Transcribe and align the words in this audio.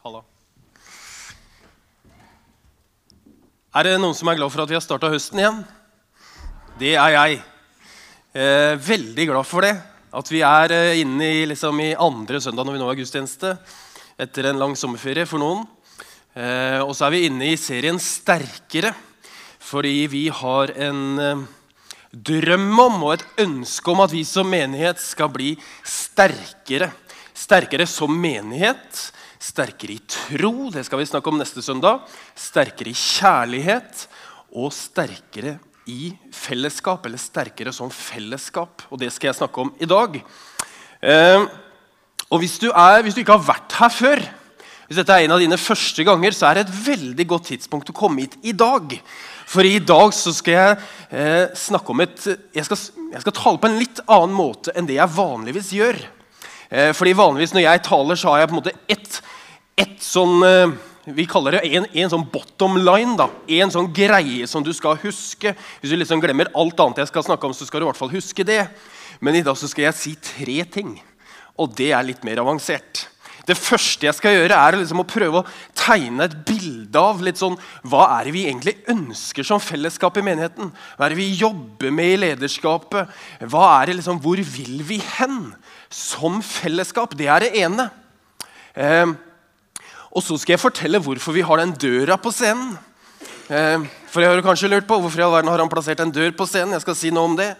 Halla. 0.00 0.22
Er 3.76 3.84
det 3.84 3.98
noen 4.00 4.16
som 4.16 4.30
er 4.32 4.38
glad 4.38 4.48
for 4.48 4.62
at 4.62 4.70
vi 4.70 4.78
har 4.78 4.80
starta 4.80 5.10
høsten 5.12 5.42
igjen? 5.42 5.58
Det 6.80 6.94
er 6.96 7.12
jeg. 7.12 7.42
Eh, 8.32 8.78
veldig 8.80 9.26
glad 9.28 9.44
for 9.44 9.66
det. 9.66 9.74
At 10.16 10.32
vi 10.32 10.40
er 10.40 10.72
eh, 10.72 11.02
inne 11.02 11.28
i, 11.28 11.44
liksom, 11.52 11.84
i 11.84 11.90
andre 12.00 12.40
søndag 12.40 12.64
når 12.64 12.78
vi 12.78 12.80
nå 12.80 12.88
har 12.88 12.98
gudstjeneste. 13.02 13.52
Etter 14.24 14.48
en 14.48 14.62
lang 14.62 14.72
sommerferie 14.72 15.28
for 15.28 15.44
noen. 15.44 15.68
Eh, 16.32 16.80
og 16.80 16.96
så 16.96 17.10
er 17.10 17.18
vi 17.18 17.22
inne 17.28 17.52
i 17.52 17.60
serien 17.60 18.00
Sterkere. 18.00 18.96
Fordi 19.60 19.94
vi 20.08 20.24
har 20.32 20.72
en 20.80 21.04
eh, 21.20 21.46
drøm 22.10 22.72
om 22.88 23.00
og 23.04 23.18
et 23.18 23.28
ønske 23.44 23.92
om 23.92 24.00
at 24.08 24.16
vi 24.16 24.24
som 24.24 24.48
menighet 24.48 25.04
skal 25.04 25.28
bli 25.36 25.52
sterkere. 25.84 26.88
Sterkere 27.36 27.84
som 27.84 28.16
menighet, 28.16 29.10
sterkere 29.40 29.96
i 29.96 30.02
tro, 30.04 30.68
det 30.72 30.84
skal 30.86 31.00
vi 31.00 31.08
snakke 31.08 31.32
om 31.32 31.40
neste 31.40 31.64
søndag. 31.64 32.04
Sterkere 32.38 32.92
i 32.92 32.96
kjærlighet 32.96 34.06
og 34.52 34.72
sterkere 34.74 35.56
i 35.90 36.12
fellesskap, 36.34 37.06
eller 37.06 37.20
sterkere 37.20 37.72
som 37.74 37.90
fellesskap. 37.92 38.84
Og 38.90 39.00
det 39.00 39.10
skal 39.14 39.30
jeg 39.30 39.40
snakke 39.40 39.64
om 39.64 39.72
i 39.80 39.88
dag. 39.88 40.20
Eh, 41.00 41.46
og 42.30 42.42
hvis 42.42 42.60
du, 42.62 42.68
er, 42.70 43.00
hvis 43.02 43.16
du 43.16 43.24
ikke 43.24 43.38
har 43.38 43.48
vært 43.48 43.80
her 43.80 43.90
før, 43.90 44.22
hvis 44.90 44.98
dette 44.98 45.14
er 45.14 45.24
en 45.24 45.36
av 45.36 45.42
dine 45.42 45.56
første 45.58 46.02
ganger, 46.02 46.34
så 46.34 46.48
er 46.48 46.58
det 46.58 46.64
et 46.66 46.78
veldig 46.90 47.26
godt 47.30 47.52
tidspunkt 47.52 47.92
å 47.92 47.96
komme 47.96 48.24
hit 48.24 48.36
i 48.42 48.54
dag. 48.58 48.96
For 49.50 49.66
i 49.66 49.80
dag 49.82 50.14
så 50.14 50.32
skal 50.34 50.56
jeg 50.56 50.78
eh, 51.14 51.44
snakke 51.58 51.94
om 51.94 52.02
et 52.02 52.24
jeg 52.26 52.66
skal, 52.66 52.80
jeg 53.14 53.22
skal, 53.22 53.34
tale 53.36 53.62
på 53.62 53.70
en 53.70 53.78
litt 53.78 54.02
annen 54.06 54.34
måte 54.34 54.74
enn 54.74 54.86
det 54.90 54.98
jeg 54.98 55.14
vanligvis 55.14 55.70
gjør. 55.78 56.00
Eh, 56.70 56.90
fordi 56.94 57.14
vanligvis 57.18 57.54
når 57.54 57.66
jeg 57.66 57.84
taler, 57.86 58.18
så 58.18 58.32
har 58.32 58.42
jeg 58.42 58.50
på 58.50 58.56
en 58.56 58.60
måte 58.60 58.74
ett, 58.90 59.20
ett 59.80 59.98
sånn 60.04 60.44
eh, 60.46 60.76
Vi 61.16 61.24
kaller 61.28 61.56
det 61.56 61.62
en, 61.72 61.86
en, 61.88 62.10
sånn 62.12 62.26
bottom 62.32 62.76
line. 62.78 63.16
da, 63.18 63.30
En 63.60 63.72
sånn 63.72 63.88
greie 63.96 64.46
som 64.46 64.64
du 64.64 64.72
skal 64.76 64.98
huske. 65.02 65.54
Hvis 65.80 65.92
du 65.92 65.98
liksom 65.98 66.20
glemmer 66.22 66.52
alt 66.54 66.80
annet 66.80 67.02
jeg 67.02 67.10
skal 67.10 67.26
snakke 67.26 67.48
om, 67.48 67.56
så 67.56 67.66
skal 67.66 67.80
du 67.80 67.88
i 67.88 67.90
hvert 67.90 68.00
fall 68.00 68.12
huske 68.12 68.46
det. 68.46 68.62
Men 69.20 69.36
i 69.36 69.44
dag 69.44 69.56
så 69.58 69.68
skal 69.68 69.88
jeg 69.88 69.98
si 69.98 70.12
tre 70.20 70.60
ting. 70.68 70.98
Og 71.60 71.72
det 71.76 71.90
er 71.96 72.06
litt 72.06 72.22
mer 72.24 72.42
avansert. 72.44 73.08
Det 73.48 73.56
første 73.58 74.06
jeg 74.06 74.14
skal 74.14 74.36
gjøre, 74.36 74.56
er 74.56 74.76
liksom 74.78 75.00
å 75.02 75.08
prøve 75.08 75.40
å 75.40 75.46
tegne 75.76 76.26
et 76.28 76.36
bilde 76.46 77.00
av 77.00 77.22
litt 77.24 77.40
sånn, 77.40 77.56
hva 77.88 78.04
er 78.18 78.28
det 78.28 78.34
vi 78.36 78.44
egentlig 78.46 78.76
ønsker 78.92 79.46
som 79.46 79.62
fellesskap 79.62 80.20
i 80.20 80.24
menigheten. 80.26 80.70
Hva 80.96 81.06
er 81.06 81.14
det 81.14 81.18
vi 81.18 81.30
jobber 81.40 81.94
med 81.94 82.12
i 82.12 82.20
lederskapet? 82.20 83.10
Hva 83.50 83.64
er 83.78 83.90
det 83.90 83.96
liksom, 83.98 84.20
Hvor 84.22 84.38
vil 84.38 84.84
vi 84.86 85.00
hen 85.16 85.40
som 85.88 86.38
fellesskap? 86.44 87.16
Det 87.18 87.26
er 87.32 87.46
det 87.46 87.54
ene. 87.64 87.88
Eh, 88.76 89.08
og 90.10 90.24
så 90.26 90.36
skal 90.40 90.56
jeg 90.56 90.62
fortelle 90.62 91.02
hvorfor 91.02 91.34
vi 91.36 91.44
har 91.46 91.60
den 91.62 91.76
døra 91.78 92.16
på 92.18 92.32
scenen. 92.34 92.74
Eh, 93.50 93.82
for 94.10 94.22
jeg 94.22 94.30
har 94.30 94.42
kanskje 94.46 94.68
lurt 94.70 94.86
på 94.86 94.96
Hvorfor 95.02 95.18
i 95.18 95.24
all 95.26 95.32
verden 95.34 95.50
har 95.50 95.58
han 95.58 95.70
plassert 95.70 96.00
en 96.02 96.12
dør 96.14 96.30
på 96.38 96.46
scenen? 96.46 96.76
Jeg 96.76 96.84
skal 96.84 96.96
si 96.98 97.10
noe 97.14 97.30
om 97.30 97.36
det. 97.38 97.50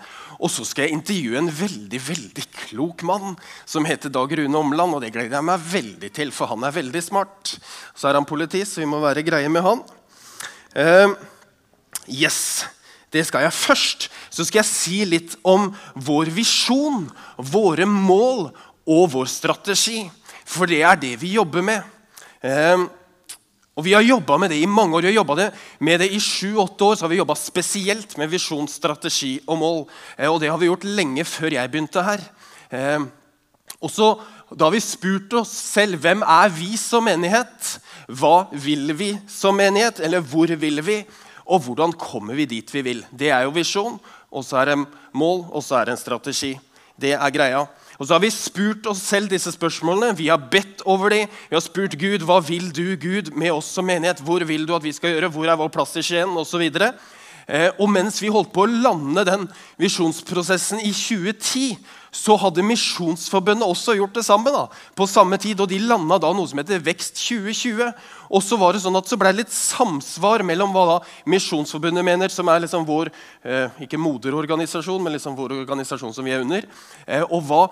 Og 0.41 0.51
så 0.51 0.65
skal 0.65 0.87
jeg 0.87 0.97
intervjue 0.97 1.39
en 1.39 1.51
veldig 1.53 2.01
veldig 2.01 2.45
klok 2.55 3.03
mann 3.07 3.35
som 3.69 3.87
heter 3.87 4.13
Dag 4.13 4.33
Rune 4.39 4.59
Omland. 4.59 4.97
Og 4.97 5.03
det 5.03 5.13
gleder 5.15 5.37
jeg 5.37 5.47
meg 5.47 5.67
veldig 5.73 6.11
til, 6.17 6.33
for 6.35 6.51
han 6.51 6.65
er 6.67 6.75
veldig 6.75 7.03
smart. 7.05 7.57
Så 7.95 8.09
er 8.09 8.19
han 8.19 8.29
politi, 8.29 8.63
så 8.65 8.83
vi 8.83 8.89
må 8.89 9.03
være 9.03 9.27
greie 9.27 9.51
med 9.53 9.67
han. 9.67 9.83
Uh, 10.71 11.13
yes, 12.07 12.65
det 13.13 13.27
skal 13.29 13.45
jeg 13.45 13.59
først. 13.59 14.09
Så 14.31 14.47
skal 14.49 14.63
jeg 14.63 14.71
si 14.71 14.99
litt 15.05 15.37
om 15.43 15.69
vår 15.95 16.33
visjon, 16.35 17.05
våre 17.37 17.87
mål 17.87 18.49
og 18.89 19.07
vår 19.13 19.31
strategi. 19.31 20.07
For 20.49 20.71
det 20.71 20.81
er 20.87 20.99
det 20.99 21.17
vi 21.21 21.35
jobber 21.37 21.67
med. 21.67 22.00
Uh, 22.41 22.89
og 23.81 23.87
Vi 23.87 23.95
har 23.95 24.05
jobba 24.05 24.37
med 24.37 24.51
det 24.53 24.59
i 24.61 24.69
mange 24.69 24.97
år. 24.97 25.07
Vi 25.07 25.13
har 25.13 25.23
jobbet 25.23 25.55
med 25.81 26.03
det 26.03 26.11
i 26.13 26.19
sju-åtte 26.21 26.85
år. 26.85 26.97
så 26.97 27.05
har 27.05 27.09
vi 27.09 27.21
jobba 27.21 27.35
spesielt 27.35 28.17
med 28.19 28.29
visjon, 28.29 28.69
strategi 28.69 29.41
og 29.47 29.59
mål. 29.59 29.81
Eh, 30.19 30.29
og 30.29 30.41
det 30.41 30.51
har 30.51 30.59
vi 30.59 30.69
gjort 30.69 30.85
lenge 30.85 31.25
før 31.25 31.55
jeg 31.55 31.71
begynte 31.71 32.03
her. 32.03 32.21
Eh, 32.71 33.01
og 33.81 33.91
så, 33.91 34.21
Da 34.51 34.65
har 34.65 34.73
vi 34.73 34.81
spurt 34.81 35.33
oss 35.33 35.51
selv 35.55 36.01
hvem 36.03 36.25
er 36.27 36.49
vi 36.51 36.77
som 36.77 37.05
menighet. 37.05 37.79
Hva 38.09 38.51
vil 38.51 38.91
vi 38.99 39.13
som 39.29 39.55
menighet? 39.55 40.01
Eller 40.01 40.21
hvor 40.21 40.51
vil 40.51 40.83
vi? 40.83 41.07
Og 41.47 41.63
hvordan 41.63 41.93
kommer 41.93 42.35
vi 42.35 42.47
dit 42.47 42.75
vi 42.75 42.83
vil? 42.83 43.07
Det 43.15 43.31
er 43.31 43.45
jo 43.47 43.55
visjon, 43.55 44.01
og 44.31 44.45
så 44.45 44.59
er 44.59 44.65
det 44.65 44.87
mål, 45.15 45.47
og 45.53 45.63
så 45.63 45.79
er 45.79 45.85
det 45.85 45.93
en 45.95 46.03
strategi. 46.03 46.59
Det 46.99 47.13
er 47.15 47.31
greia. 47.31 47.63
Og 48.01 48.07
så 48.09 48.17
har 48.17 48.23
vi 48.25 48.31
spurt 48.33 48.87
oss 48.89 49.03
selv 49.05 49.29
disse 49.29 49.53
spørsmålene. 49.53 50.17
Vi 50.17 50.31
har 50.33 50.41
bedt 50.51 50.81
over 50.89 51.13
dem. 51.13 51.29
Vi 51.51 51.57
har 51.57 51.61
spurt 51.61 51.99
Gud 52.01 52.25
hva 52.25 52.39
vil 52.41 52.71
du 52.73 52.97
Gud 52.97 53.29
med 53.37 53.53
oss 53.53 53.69
som 53.77 53.85
menighet. 53.85 54.23
Hvor 54.25 54.41
vil 54.49 54.65
du 54.65 54.73
at 54.73 54.87
vi 54.87 54.95
skal 54.97 55.13
gjøre? 55.13 55.29
Hvor 55.35 55.45
er 55.45 55.61
vår 55.61 55.69
plass 55.75 55.93
i 56.01 56.05
Skien? 56.07 56.33
Og, 56.33 56.47
så 56.49 56.57
eh, 56.65 57.69
og 57.79 57.91
mens 57.93 58.23
vi 58.23 58.33
holdt 58.33 58.55
på 58.55 58.65
å 58.65 58.73
lande 58.73 59.27
den 59.29 59.45
visjonsprosessen 59.77 60.81
i 60.81 60.95
2010, 60.97 61.77
så 62.11 62.35
hadde 62.41 62.65
Misjonsforbundet 62.67 63.67
også 63.67 63.95
gjort 63.95 64.17
det 64.19 64.25
samme 64.27 64.51
da, 64.51 64.65
på 64.99 65.07
samme 65.07 65.39
tid. 65.39 65.61
og 65.61 65.69
De 65.71 65.79
landa 65.79 66.19
da 66.19 66.33
noe 66.35 66.49
som 66.51 66.59
heter 66.59 66.83
Vekst 66.83 67.21
2020. 67.23 67.93
Og 68.31 68.43
så 68.43 68.59
var 68.59 68.75
det 68.75 68.83
sånn 68.83 68.99
at 68.99 69.11
så 69.11 69.19
ble 69.19 69.31
det 69.31 69.45
litt 69.45 69.55
samsvar 69.55 70.45
mellom 70.47 70.75
hva 70.75 70.87
da 70.89 70.97
Misjonsforbundet 71.31 72.07
mener, 72.07 72.33
som 72.35 72.51
er 72.51 72.65
liksom 72.65 72.87
vår 72.89 73.13
eh, 73.43 73.83
ikke 73.87 74.01
moderorganisasjon, 74.01 75.03
men 75.03 75.15
liksom 75.17 75.39
vår 75.39 75.55
organisasjon 75.61 76.15
som 76.15 76.27
vi 76.27 76.35
er 76.35 76.45
under, 76.45 76.67
eh, 77.07 77.25
og 77.27 77.47
hva 77.47 77.65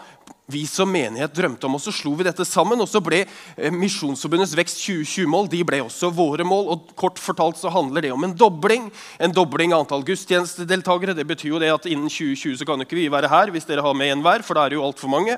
vi 0.48 0.64
som 0.68 0.88
menighet 0.90 1.34
drømte 1.36 1.68
om. 1.68 1.76
Og 1.76 1.82
Så 1.82 1.92
slo 1.92 2.14
vi 2.16 2.26
dette 2.26 2.44
sammen, 2.48 2.80
og 2.80 2.88
så 2.88 3.02
ble 3.04 3.22
eh, 3.24 3.72
Misjonsforbundets 3.74 4.56
Vekst 4.56 4.80
2020-mål 4.80 5.50
de 5.52 5.62
ble 5.68 5.82
også 5.84 6.10
våre 6.14 6.46
mål. 6.48 6.72
og 6.72 6.92
Kort 6.98 7.20
fortalt 7.20 7.60
så 7.60 7.72
handler 7.72 8.06
det 8.06 8.12
om 8.14 8.24
en 8.24 8.34
dobling. 8.36 8.88
En 9.20 9.34
dobling 9.34 9.76
av 9.76 9.84
antall 9.84 10.06
gudstjenestedeltakere. 10.08 11.16
Det 11.16 11.28
betyr 11.28 11.52
jo 11.52 11.62
det 11.62 11.72
at 11.74 11.88
innen 11.90 12.08
2020 12.08 12.60
så 12.60 12.68
kan 12.68 12.80
jo 12.80 12.88
ikke 12.88 13.00
vi 13.00 13.10
være 13.12 13.30
her 13.32 13.52
hvis 13.52 13.68
dere 13.68 13.84
har 13.84 13.96
med 13.96 14.14
en 14.14 14.24
hver, 14.24 14.46
for 14.46 14.56
da 14.56 14.64
er 14.64 14.72
det 14.72 14.80
jo 14.80 14.86
altfor 14.88 15.12
mange. 15.12 15.36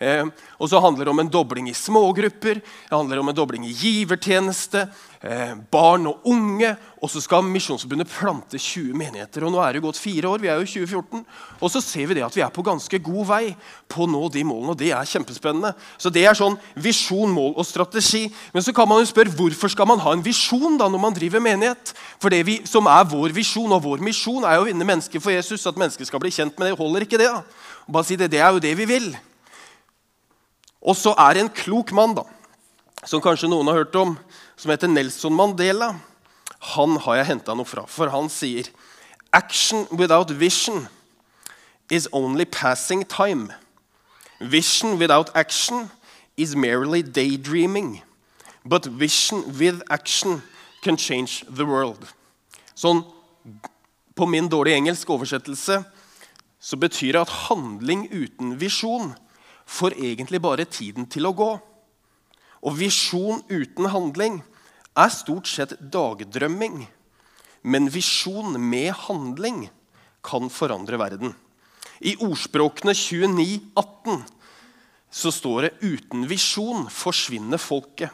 Eh, 0.00 0.24
og 0.60 0.70
så 0.70 0.80
handler 0.82 1.06
det 1.06 1.12
om 1.14 1.22
en 1.22 1.30
dobling 1.32 1.70
i 1.70 1.76
smågrupper, 1.76 2.60
det 2.60 2.96
handler 2.96 3.20
om 3.20 3.30
en 3.30 3.36
dobling 3.36 3.64
i 3.66 3.74
givertjeneste, 3.74 4.86
eh, 5.22 5.54
barn 5.70 6.06
og 6.06 6.26
unge. 6.28 6.76
Og 7.02 7.10
så 7.10 7.20
skal 7.20 7.44
Misjonsforbundet 7.44 8.08
plante 8.08 8.58
20 8.58 8.94
menigheter. 8.96 9.44
og 9.44 9.52
Nå 9.52 9.60
er 9.60 9.72
det 9.72 9.82
gått 9.82 9.98
fire 10.00 10.28
år, 10.28 10.40
vi 10.40 10.48
er 10.48 10.58
jo 10.58 10.66
2014, 10.66 11.24
og 11.60 11.70
så 11.70 11.80
ser 11.82 12.06
vi 12.06 12.14
det 12.14 12.24
at 12.24 12.34
vi 12.34 12.42
er 12.42 12.50
på 12.50 12.64
ganske 12.64 12.98
god 12.98 13.26
vei 13.26 13.56
på 13.88 14.04
å 14.04 14.10
nå 14.10 14.32
de 14.32 14.44
målene. 14.44 14.70
og 14.70 14.76
Det 14.78 14.90
er 14.90 15.04
kjempespennende. 15.04 15.74
Så 15.98 16.10
det 16.10 16.24
er 16.24 16.34
sånn 16.34 16.58
visjon, 16.74 17.30
mål 17.30 17.54
og 17.56 17.66
strategi. 17.66 18.32
Men 18.52 18.62
så 18.62 18.74
kan 18.74 18.88
man 18.88 18.98
jo 18.98 19.12
spørre 19.12 19.34
hvorfor 19.34 19.70
skal 19.70 19.86
man 19.86 20.00
ha 20.00 20.12
en 20.12 20.22
visjon 20.22 20.76
da 20.78 20.88
når 20.88 21.00
man 21.00 21.14
driver 21.14 21.40
menighet? 21.40 21.94
For 22.18 22.28
det 22.28 22.44
vi, 22.46 22.60
som 22.64 22.86
er 22.86 23.04
vår 23.04 23.32
visjon 23.32 23.72
og 23.72 23.82
vår 23.82 23.98
misjon, 23.98 24.44
er 24.44 24.56
jo 24.56 24.66
å 24.66 24.68
vinne 24.68 24.84
mennesker 24.84 25.20
for 25.20 25.30
Jesus. 25.30 25.66
At 25.66 25.76
mennesker 25.76 26.04
skal 26.04 26.20
bli 26.20 26.30
kjent 26.30 26.58
med 26.58 26.68
det. 26.68 26.78
Holder 26.78 27.06
ikke 27.06 27.18
det? 27.18 27.30
da? 27.30 27.42
Bare 27.88 28.04
si 28.04 28.16
det, 28.16 28.30
Det 28.30 28.40
er 28.40 28.52
jo 28.52 28.58
det 28.58 28.76
vi 28.76 28.84
vil. 28.84 29.16
Og 30.86 30.94
så 30.94 31.12
er 31.18 31.34
det 31.34 31.42
en 31.42 31.52
klok 31.52 31.90
mann 31.96 32.14
da, 32.14 32.22
som 33.06 33.22
kanskje 33.22 33.50
noen 33.50 33.66
har 33.70 33.82
hørt 33.82 33.96
om, 33.98 34.14
som 34.56 34.70
heter 34.70 34.90
Nelson 34.90 35.34
Mandela. 35.34 35.96
Han 36.76 36.96
har 37.02 37.20
jeg 37.20 37.30
henta 37.32 37.56
noe 37.58 37.66
fra, 37.68 37.84
for 37.90 38.12
han 38.14 38.30
sier 38.32 38.70
Action 39.34 39.84
without 39.90 40.30
vision 40.30 40.86
is 41.90 42.08
only 42.12 42.44
passing 42.44 43.04
time. 43.04 43.52
Vision 44.40 44.98
without 44.98 45.30
action 45.34 45.90
is 46.36 46.56
merely 46.56 47.02
daydreaming. 47.02 48.02
But 48.64 48.86
vision 48.86 49.58
with 49.58 49.82
action 49.90 50.42
can 50.82 50.96
change 50.96 51.44
the 51.48 51.66
world. 51.66 52.06
Sånn 52.74 53.02
på 54.16 54.26
min 54.28 54.48
dårlige 54.48 54.80
engelsk 54.80 55.10
oversettelse 55.12 55.82
så 56.60 56.76
betyr 56.80 57.16
det 57.16 57.22
at 57.26 57.34
handling 57.46 58.06
uten 58.10 58.56
visjon 58.60 59.12
får 59.66 59.98
egentlig 59.98 60.40
bare 60.42 60.64
tiden 60.64 61.08
til 61.10 61.26
å 61.26 61.34
gå. 61.36 61.50
Og 62.66 62.78
visjon 62.78 63.42
uten 63.50 63.90
handling 63.92 64.40
er 64.96 65.12
stort 65.12 65.50
sett 65.50 65.74
dagdrømming. 65.80 66.86
Men 67.66 67.90
visjon 67.90 68.56
med 68.62 68.94
handling 69.06 69.66
kan 70.26 70.48
forandre 70.50 70.98
verden. 70.98 71.34
I 72.00 72.16
ordspråkene 72.20 72.94
29,18 72.94 74.22
så 75.10 75.30
står 75.32 75.62
det 75.62 75.72
'uten 75.80 76.28
visjon 76.28 76.90
forsvinner 76.90 77.56
folket' 77.58 78.10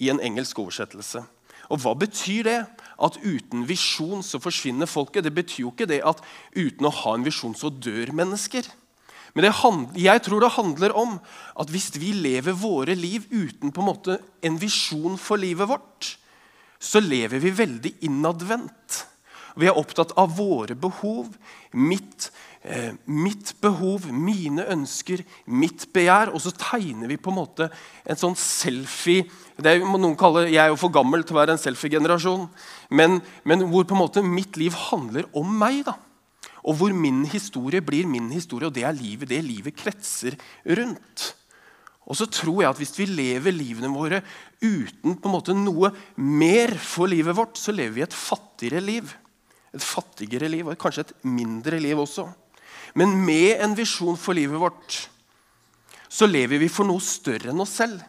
i 0.00 0.08
en 0.10 0.20
engelsk 0.20 0.58
oversettelse. 0.58 1.22
Og 1.70 1.78
Hva 1.78 1.94
betyr 1.94 2.42
det? 2.42 2.66
At 3.00 3.16
uten 3.22 3.68
visjon 3.68 4.22
så 4.22 4.40
forsvinner 4.42 4.86
folket? 4.86 5.24
Det 5.24 5.34
betyr 5.34 5.60
jo 5.64 5.70
ikke 5.70 5.86
det 5.86 6.02
at 6.04 6.20
uten 6.56 6.86
å 6.86 6.90
ha 6.90 7.14
en 7.14 7.24
visjon 7.24 7.54
så 7.54 7.70
dør 7.70 8.12
mennesker. 8.12 8.66
Men 9.34 9.46
det, 9.46 9.52
jeg 10.02 10.22
tror 10.26 10.42
det 10.42 10.54
handler 10.56 10.96
om 10.98 11.18
at 11.60 11.70
hvis 11.70 11.92
vi 11.98 12.12
lever 12.16 12.56
våre 12.56 12.96
liv 12.98 13.28
uten 13.30 13.70
på 13.70 13.82
en 13.82 13.90
måte 13.90 14.18
en 14.42 14.58
visjon 14.58 15.18
for 15.20 15.40
livet 15.40 15.70
vårt, 15.70 16.16
så 16.80 17.02
lever 17.02 17.42
vi 17.42 17.52
veldig 17.54 17.94
innadvendt. 18.08 19.04
Vi 19.60 19.68
er 19.68 19.76
opptatt 19.76 20.14
av 20.18 20.32
våre 20.38 20.74
behov, 20.78 21.28
mitt, 21.72 22.30
eh, 22.62 22.94
mitt 23.04 23.52
behov, 23.60 24.06
mine 24.12 24.64
ønsker, 24.72 25.24
mitt 25.46 25.92
begjær. 25.92 26.32
Og 26.34 26.40
så 26.40 26.54
tegner 26.56 27.10
vi 27.10 27.18
på 27.20 27.30
en 27.30 27.40
måte 27.42 27.70
en 28.06 28.16
sånn 28.16 28.36
selfie 28.38 29.28
det 29.60 29.80
må 29.84 29.98
noen 30.00 30.16
kalle, 30.16 30.48
Jeg 30.48 30.62
er 30.62 30.70
jo 30.72 30.78
for 30.80 30.92
gammel 30.92 31.22
til 31.22 31.36
å 31.36 31.40
være 31.40 31.52
en 31.56 31.60
selfie-generasjon. 31.60 32.48
Men, 32.90 33.20
men, 33.44 33.66
hvor 33.68 33.84
på 33.84 33.96
en 33.96 34.00
måte 34.00 34.24
mitt 34.24 34.56
liv 34.56 34.72
handler 34.72 35.28
om 35.36 35.58
meg. 35.58 35.84
da. 35.84 35.96
Og 36.66 36.76
hvor 36.76 36.94
min 36.96 37.22
historie 37.30 37.80
blir 37.84 38.08
min 38.08 38.28
historie, 38.32 38.68
og 38.68 38.74
det 38.76 38.84
er 38.84 38.96
livet. 38.96 39.30
Det 39.30 39.40
livet 39.44 39.76
kretser 39.76 40.36
rundt. 40.64 41.30
Og 42.10 42.18
så 42.18 42.26
tror 42.26 42.62
jeg 42.62 42.70
at 42.70 42.80
Hvis 42.80 42.96
vi 42.98 43.06
lever 43.06 43.54
livene 43.54 43.92
våre 43.92 44.22
uten 44.60 45.16
på 45.16 45.28
en 45.28 45.34
måte 45.34 45.54
noe 45.56 45.92
mer 46.16 46.74
for 46.76 47.08
livet 47.08 47.36
vårt, 47.36 47.56
så 47.56 47.72
lever 47.72 47.94
vi 47.94 48.04
et 48.06 48.16
fattigere 48.16 48.82
liv. 48.82 49.08
Et 49.72 49.82
fattigere 49.82 50.48
liv, 50.50 50.66
og 50.66 50.78
kanskje 50.78 51.06
et 51.06 51.16
mindre 51.24 51.78
liv 51.78 51.98
også. 51.98 52.26
Men 52.98 53.14
med 53.24 53.62
en 53.62 53.76
visjon 53.78 54.18
for 54.18 54.34
livet 54.34 54.58
vårt 54.58 55.06
så 56.10 56.26
lever 56.26 56.58
vi 56.58 56.66
for 56.66 56.88
noe 56.88 56.98
større 57.04 57.52
enn 57.52 57.62
oss 57.62 57.76
selv. 57.78 58.00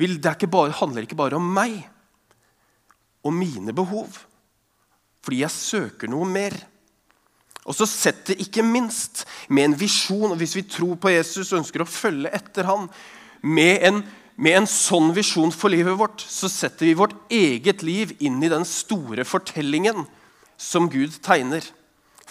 Det 0.00 0.08
ikke 0.16 0.48
bare, 0.50 0.72
handler 0.72 1.04
ikke 1.04 1.18
bare 1.18 1.36
om 1.36 1.50
meg 1.54 1.74
og 3.22 3.34
mine 3.36 3.74
behov, 3.76 4.08
fordi 5.22 5.42
jeg 5.44 5.54
søker 5.54 6.10
noe 6.10 6.26
mer. 6.26 6.56
Og 7.62 7.76
så 7.78 7.86
setter 7.86 8.40
ikke 8.42 8.64
minst 8.66 9.22
med 9.48 9.68
en 9.68 9.76
visjon, 9.78 10.32
og 10.32 10.38
hvis 10.40 10.56
vi 10.58 10.64
tror 10.66 10.96
på 10.98 11.12
Jesus 11.12 11.52
og 11.52 11.60
ønsker 11.60 11.84
å 11.84 11.88
følge 11.88 12.32
etter 12.34 12.66
han, 12.66 12.88
med 13.42 13.84
en, 13.86 14.00
med 14.34 14.62
en 14.62 14.68
sånn 14.70 15.12
visjon 15.14 15.54
for 15.54 15.70
livet 15.70 15.98
vårt, 15.98 16.22
så 16.26 16.50
setter 16.50 16.88
vi 16.88 16.98
vårt 16.98 17.14
eget 17.30 17.84
liv 17.86 18.16
inn 18.22 18.42
i 18.42 18.50
den 18.50 18.66
store 18.66 19.26
fortellingen 19.26 20.06
som 20.58 20.90
Gud 20.90 21.20
tegner. 21.22 21.62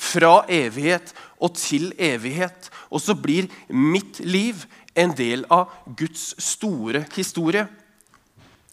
Fra 0.02 0.48
evighet 0.50 1.12
og 1.38 1.54
til 1.60 1.92
evighet. 2.02 2.72
Og 2.90 3.04
så 3.04 3.14
blir 3.14 3.52
mitt 3.70 4.20
liv 4.24 4.64
en 4.98 5.14
del 5.16 5.46
av 5.52 5.72
Guds 6.00 6.32
store 6.42 7.06
historie. 7.16 7.68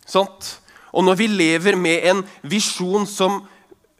Sant? 0.09 0.57
Og 0.95 1.05
når 1.05 1.19
vi 1.21 1.29
lever 1.31 1.77
med 1.79 2.07
en 2.11 2.23
visjon 2.49 3.05
som, 3.07 3.43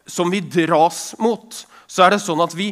som 0.09 0.31
vi 0.31 0.41
dras 0.41 1.13
mot, 1.21 1.63
så 1.89 2.05
er 2.05 2.13
det 2.13 2.21
sånn 2.21 2.41
at 2.43 2.53
vi, 2.57 2.69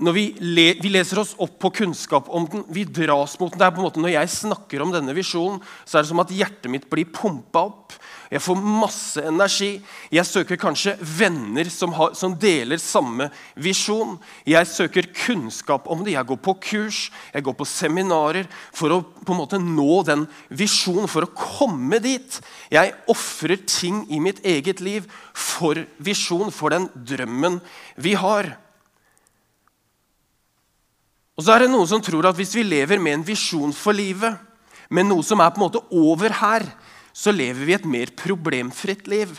når 0.00 0.16
vi, 0.16 0.24
le, 0.44 0.66
vi, 0.80 0.92
leser 0.92 1.22
oss 1.22 1.32
opp 1.40 1.56
på 1.62 1.72
kunnskap 1.80 2.28
om 2.28 2.46
den, 2.50 2.64
vi 2.72 2.84
dras 2.84 3.38
mot 3.40 3.52
den. 3.52 3.60
Det 3.60 3.66
er 3.66 3.74
på 3.74 3.82
en 3.82 3.88
måte 3.88 4.02
Når 4.02 4.14
jeg 4.14 4.32
snakker 4.36 4.84
om 4.84 4.92
denne 4.94 5.16
visjonen, 5.16 5.60
så 5.84 5.98
er 5.98 6.04
det 6.04 6.12
som 6.12 6.22
at 6.22 6.34
hjertet 6.34 6.72
mitt 6.72 6.88
blir 6.92 7.08
pumpa 7.08 7.66
opp. 7.72 7.96
Jeg 8.30 8.42
får 8.44 8.60
masse 8.62 9.22
energi. 9.26 9.80
Jeg 10.14 10.26
søker 10.28 10.58
kanskje 10.60 10.92
venner 11.02 11.66
som, 11.72 11.90
har, 11.96 12.12
som, 12.14 12.36
deler 12.38 12.78
samme 12.78 13.26
visjon. 13.58 14.14
Jeg 14.46 14.68
søker 14.70 15.08
kunnskap 15.24 15.88
om 15.90 16.04
det. 16.06 16.14
Jeg 16.14 16.28
går 16.28 16.38
på 16.38 16.54
kurs, 16.62 17.00
jeg 17.34 17.42
går 17.42 17.56
på 17.58 17.66
seminarer 17.66 18.46
for 18.70 18.94
å 18.94 19.00
på 19.02 19.34
en 19.34 19.40
måte 19.40 19.58
nå 19.58 19.98
den 20.06 20.22
visjonen, 20.46 21.10
for 21.10 21.26
å 21.26 21.32
komme 21.34 21.98
dit. 22.02 22.38
Jeg 22.70 22.94
ofrer 23.10 23.58
ting 23.66 24.04
i 24.14 24.22
mitt 24.22 24.38
eget 24.46 24.78
liv 24.84 25.10
for 25.34 25.82
visjon, 25.98 26.54
for 26.54 26.70
den 26.70 26.86
drømmen 26.94 27.58
vi 27.98 28.14
har. 28.14 28.52
Og 31.34 31.42
så 31.42 31.56
er 31.56 31.64
det 31.64 31.72
noen 31.72 31.90
som 31.90 32.02
tror 32.04 32.30
at 32.30 32.38
hvis 32.38 32.54
vi 32.54 32.62
lever 32.68 33.02
med 33.02 33.18
en 33.18 33.26
visjon 33.26 33.74
for 33.74 33.96
livet, 33.96 34.38
med 34.90 35.06
noe 35.10 35.22
som 35.26 35.40
er 35.42 35.50
på 35.50 35.60
en 35.60 35.66
måte 35.66 35.82
over 35.90 36.34
her, 36.40 36.66
så 37.12 37.32
lever 37.34 37.66
vi 37.66 37.76
et 37.76 37.86
mer 37.88 38.12
problemfritt 38.16 39.08
liv. 39.10 39.32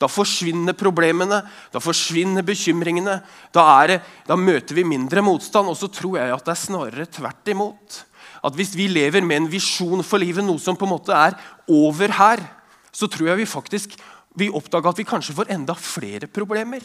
Da 0.00 0.08
forsvinner 0.10 0.74
problemene, 0.76 1.40
da 1.72 1.80
forsvinner 1.82 2.44
bekymringene. 2.46 3.20
Da, 3.54 3.64
det, 3.88 4.00
da, 4.26 4.36
møter 4.36 4.76
vi 4.76 4.86
mindre 4.86 5.22
motstand. 5.24 5.70
Og 5.70 5.78
så 5.78 5.88
tror 5.92 6.18
jeg 6.20 6.34
at 6.34 6.44
det 6.44 6.54
er 6.54 6.60
snarere 6.64 7.06
tvert 7.08 7.52
imot. 7.52 8.00
At 8.44 8.58
hvis 8.58 8.74
vi 8.76 8.90
lever 8.90 9.24
med 9.24 9.44
en 9.44 9.52
visjon 9.52 10.02
for 10.04 10.20
livet, 10.20 10.44
noe 10.44 10.60
som 10.60 10.76
på 10.76 10.88
en 10.88 10.94
måte 10.96 11.14
er 11.16 11.38
over 11.70 12.12
her, 12.18 12.42
så 12.94 13.08
tror 13.10 13.32
jeg 13.32 13.42
vi 13.42 13.48
faktisk 13.48 13.96
vi 14.34 14.50
oppdager 14.50 14.90
at 14.90 14.98
vi 14.98 15.06
kanskje 15.06 15.36
får 15.36 15.52
enda 15.54 15.76
flere 15.78 16.26
problemer. 16.26 16.82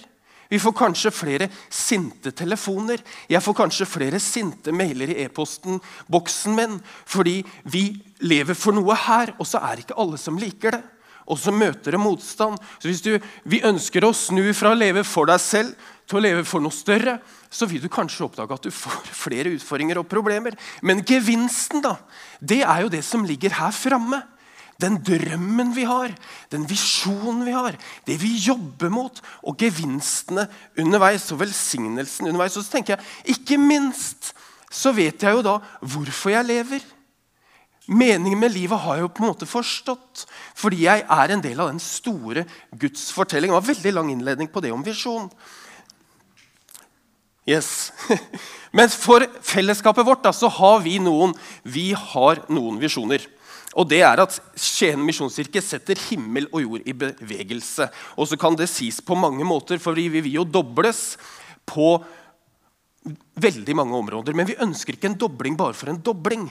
Vi 0.49 0.59
får 0.59 0.73
kanskje 0.73 1.11
flere 1.13 1.47
sinte 1.69 2.31
telefoner. 2.33 3.03
Jeg 3.29 3.43
får 3.45 3.57
kanskje 3.57 3.85
flere 3.85 4.19
sinte 4.23 4.73
mailer 4.73 5.11
i 5.13 5.19
e-posten 5.25 5.77
boksen 6.09 6.55
min. 6.57 6.79
Fordi 7.05 7.43
vi 7.69 7.83
lever 8.25 8.57
for 8.57 8.73
noe 8.73 8.97
her, 8.97 9.35
og 9.37 9.45
så 9.45 9.61
er 9.69 9.83
ikke 9.83 9.97
alle 10.01 10.17
som 10.17 10.39
liker 10.41 10.73
det. 10.73 10.81
Og 11.29 11.37
så 11.37 11.53
møter 11.53 11.93
det 11.93 12.01
motstand. 12.01 12.57
Så 12.81 12.89
Hvis 12.89 13.05
du, 13.05 13.11
vi 13.45 13.61
ønsker 13.61 14.05
å 14.05 14.15
snu 14.17 14.47
fra 14.57 14.73
å 14.73 14.79
leve 14.79 15.05
for 15.05 15.29
deg 15.29 15.37
selv 15.43 15.91
til 16.09 16.17
å 16.17 16.23
leve 16.25 16.41
for 16.49 16.65
noe 16.65 16.73
større, 16.73 17.19
så 17.53 17.69
vil 17.69 17.83
du 17.83 17.89
kanskje 17.93 18.25
oppdage 18.25 18.57
at 18.57 18.65
du 18.65 18.73
får 18.73 19.13
flere 19.25 19.53
utfordringer 19.53 20.01
og 20.01 20.09
problemer. 20.09 20.57
Men 20.81 21.05
gevinsten, 21.05 21.85
da, 21.85 21.99
det 22.41 22.63
er 22.65 22.87
jo 22.87 22.93
det 22.97 23.05
som 23.05 23.21
ligger 23.21 23.53
her 23.61 23.75
framme. 23.75 24.23
Den 24.79 24.99
drømmen 25.03 25.73
vi 25.75 25.83
har, 25.87 26.13
den 26.53 26.63
visjonen 26.69 27.43
vi 27.47 27.55
har, 27.55 27.75
det 28.07 28.15
vi 28.21 28.31
jobber 28.39 28.91
mot, 28.93 29.19
og 29.43 29.59
gevinstene 29.59 30.45
underveis 30.79 31.27
og 31.35 31.41
velsignelsen 31.41 32.29
underveis. 32.31 32.55
Og 32.55 32.63
så 32.63 32.77
tenker 32.77 32.95
jeg, 32.95 33.35
Ikke 33.35 33.59
minst 33.59 34.31
så 34.71 34.93
vet 34.95 35.21
jeg 35.25 35.35
jo 35.35 35.43
da 35.45 35.57
hvorfor 35.81 36.31
jeg 36.31 36.47
lever. 36.47 36.85
Meningen 37.89 38.37
med 38.37 38.53
livet 38.53 38.77
har 38.77 38.99
jeg 38.99 39.07
jo 39.07 39.13
på 39.17 39.23
en 39.23 39.31
måte 39.31 39.47
forstått, 39.49 40.27
fordi 40.55 40.83
jeg 40.83 41.01
er 41.09 41.31
en 41.33 41.41
del 41.41 41.57
av 41.57 41.71
den 41.71 41.81
store 41.81 42.43
Guds 42.77 43.07
fortelling. 43.15 43.49
Det 43.49 43.57
var 43.57 43.65
en 43.65 43.71
veldig 43.71 43.93
lang 43.95 44.11
innledning 44.13 44.51
på 44.53 44.61
det 44.61 44.71
om 44.71 44.85
visjon. 44.85 45.25
Yes. 47.49 47.89
Men 48.77 48.93
for 48.93 49.25
fellesskapet 49.41 50.05
vårt 50.05 50.21
da, 50.21 50.33
så 50.35 50.51
har 50.53 50.83
vi 50.85 50.99
noen, 51.01 51.33
vi 51.65 51.89
har 51.97 52.43
noen 52.53 52.77
visjoner. 52.81 53.25
Og 53.77 53.85
det 53.89 53.99
er 54.01 54.21
at 54.23 54.37
Skien 54.57 55.01
misjonskirke 55.05 55.61
setter 55.61 55.99
himmel 56.09 56.47
og 56.49 56.63
jord 56.63 56.87
i 56.89 56.95
bevegelse. 56.97 57.89
Og 58.17 58.29
så 58.29 58.37
kan 58.39 58.57
det 58.57 58.69
sies 58.71 58.97
på 59.05 59.17
mange 59.19 59.45
måter, 59.45 59.77
for 59.81 59.97
vi 59.97 60.07
vil 60.09 60.31
jo 60.39 60.47
dobles 60.47 61.19
på 61.69 61.99
veldig 63.39 63.75
mange 63.77 63.95
områder. 63.99 64.33
Men 64.33 64.49
vi 64.49 64.57
ønsker 64.61 64.97
ikke 64.97 65.11
en 65.11 65.19
dobling 65.21 65.57
bare 65.59 65.77
for 65.77 65.91
en 65.91 66.01
dobling. 66.01 66.49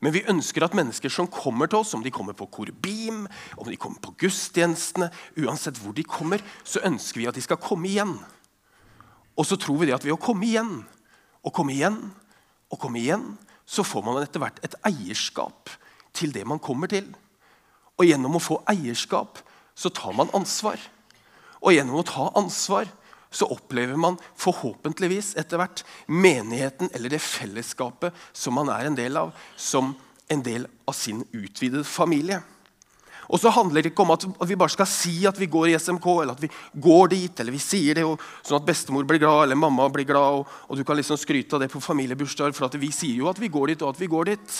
Men 0.00 0.14
vi 0.14 0.24
ønsker 0.32 0.64
at 0.64 0.76
mennesker 0.76 1.12
som 1.12 1.28
kommer 1.28 1.68
til 1.68 1.82
oss, 1.82 1.92
om 1.96 2.04
de 2.04 2.12
kommer 2.12 2.36
på 2.36 2.48
korbim, 2.52 3.26
om 3.60 3.68
de 3.68 3.76
kommer 3.80 4.00
på 4.00 4.14
gudstjenestene, 4.22 5.10
uansett 5.40 5.80
hvor 5.80 5.92
de 5.96 6.04
kommer, 6.08 6.40
så 6.64 6.80
ønsker 6.88 7.20
vi 7.20 7.28
at 7.28 7.36
de 7.36 7.44
skal 7.44 7.60
komme 7.60 7.88
igjen. 7.88 8.14
Og 9.36 9.48
så 9.48 9.60
tror 9.60 9.80
vi 9.80 9.90
det 9.90 9.96
at 9.96 10.04
ved 10.04 10.16
å 10.16 10.20
komme 10.20 10.48
igjen 10.48 10.80
og 11.40 11.52
komme 11.56 11.72
igjen 11.72 12.00
og 12.70 12.80
komme 12.80 13.00
igjen, 13.00 13.24
så 13.68 13.84
får 13.86 14.04
man 14.04 14.18
etter 14.22 14.42
hvert 14.42 14.58
et 14.64 14.76
eierskap 14.88 15.70
til 16.16 16.32
det 16.34 16.46
man 16.48 16.62
kommer 16.62 16.90
til. 16.90 17.06
Og 18.00 18.08
gjennom 18.08 18.38
å 18.38 18.42
få 18.42 18.60
eierskap 18.70 19.42
så 19.76 19.92
tar 19.92 20.16
man 20.16 20.32
ansvar. 20.36 20.80
Og 21.60 21.74
gjennom 21.76 22.00
å 22.00 22.06
ta 22.06 22.30
ansvar 22.38 22.88
så 23.30 23.46
opplever 23.54 23.98
man 24.00 24.18
forhåpentligvis 24.40 25.36
etter 25.38 25.60
hvert 25.60 25.84
menigheten 26.10 26.90
eller 26.96 27.12
det 27.12 27.22
fellesskapet 27.22 28.16
som 28.34 28.56
man 28.58 28.72
er 28.74 28.88
en 28.88 28.98
del 28.98 29.18
av, 29.20 29.30
som 29.54 29.92
en 30.30 30.42
del 30.42 30.66
av 30.88 30.96
sin 30.98 31.22
utvidede 31.30 31.86
familie. 31.86 32.40
Og 33.30 33.38
så 33.38 33.52
handler 33.54 33.84
det 33.84 33.92
ikke 33.92 34.02
om 34.02 34.10
at 34.16 34.24
vi 34.48 34.58
bare 34.58 34.74
skal 34.74 34.88
si 34.90 35.20
at 35.28 35.38
vi 35.38 35.46
går 35.50 35.70
i 35.70 35.76
SMK, 35.78 36.06
eller 36.22 36.34
at 36.34 36.42
vi 36.42 36.50
går 36.82 37.12
dit, 37.12 37.42
eller 37.42 37.54
vi 37.54 37.62
sier 37.62 38.00
det, 38.00 38.06
sånn 38.42 38.58
at 38.58 38.66
bestemor 38.66 39.06
blir 39.06 39.22
glad, 39.22 39.44
eller 39.44 39.58
mamma 39.58 39.86
blir 39.94 40.08
glad, 40.08 40.40
og, 40.40 40.56
og 40.66 40.78
du 40.78 40.82
kan 40.86 40.98
liksom 40.98 41.18
skryte 41.20 41.54
av 41.54 41.62
det 41.62 41.70
på 41.70 41.82
familiebursdager, 41.84 42.56
for 42.56 42.82
vi 42.82 42.90
sier 42.94 43.22
jo 43.22 43.30
at 43.30 43.38
vi 43.38 43.52
går 43.52 43.70
dit, 43.70 43.84
og 43.86 43.94
at 43.94 44.02
vi 44.02 44.10
går 44.10 44.32
dit. 44.32 44.56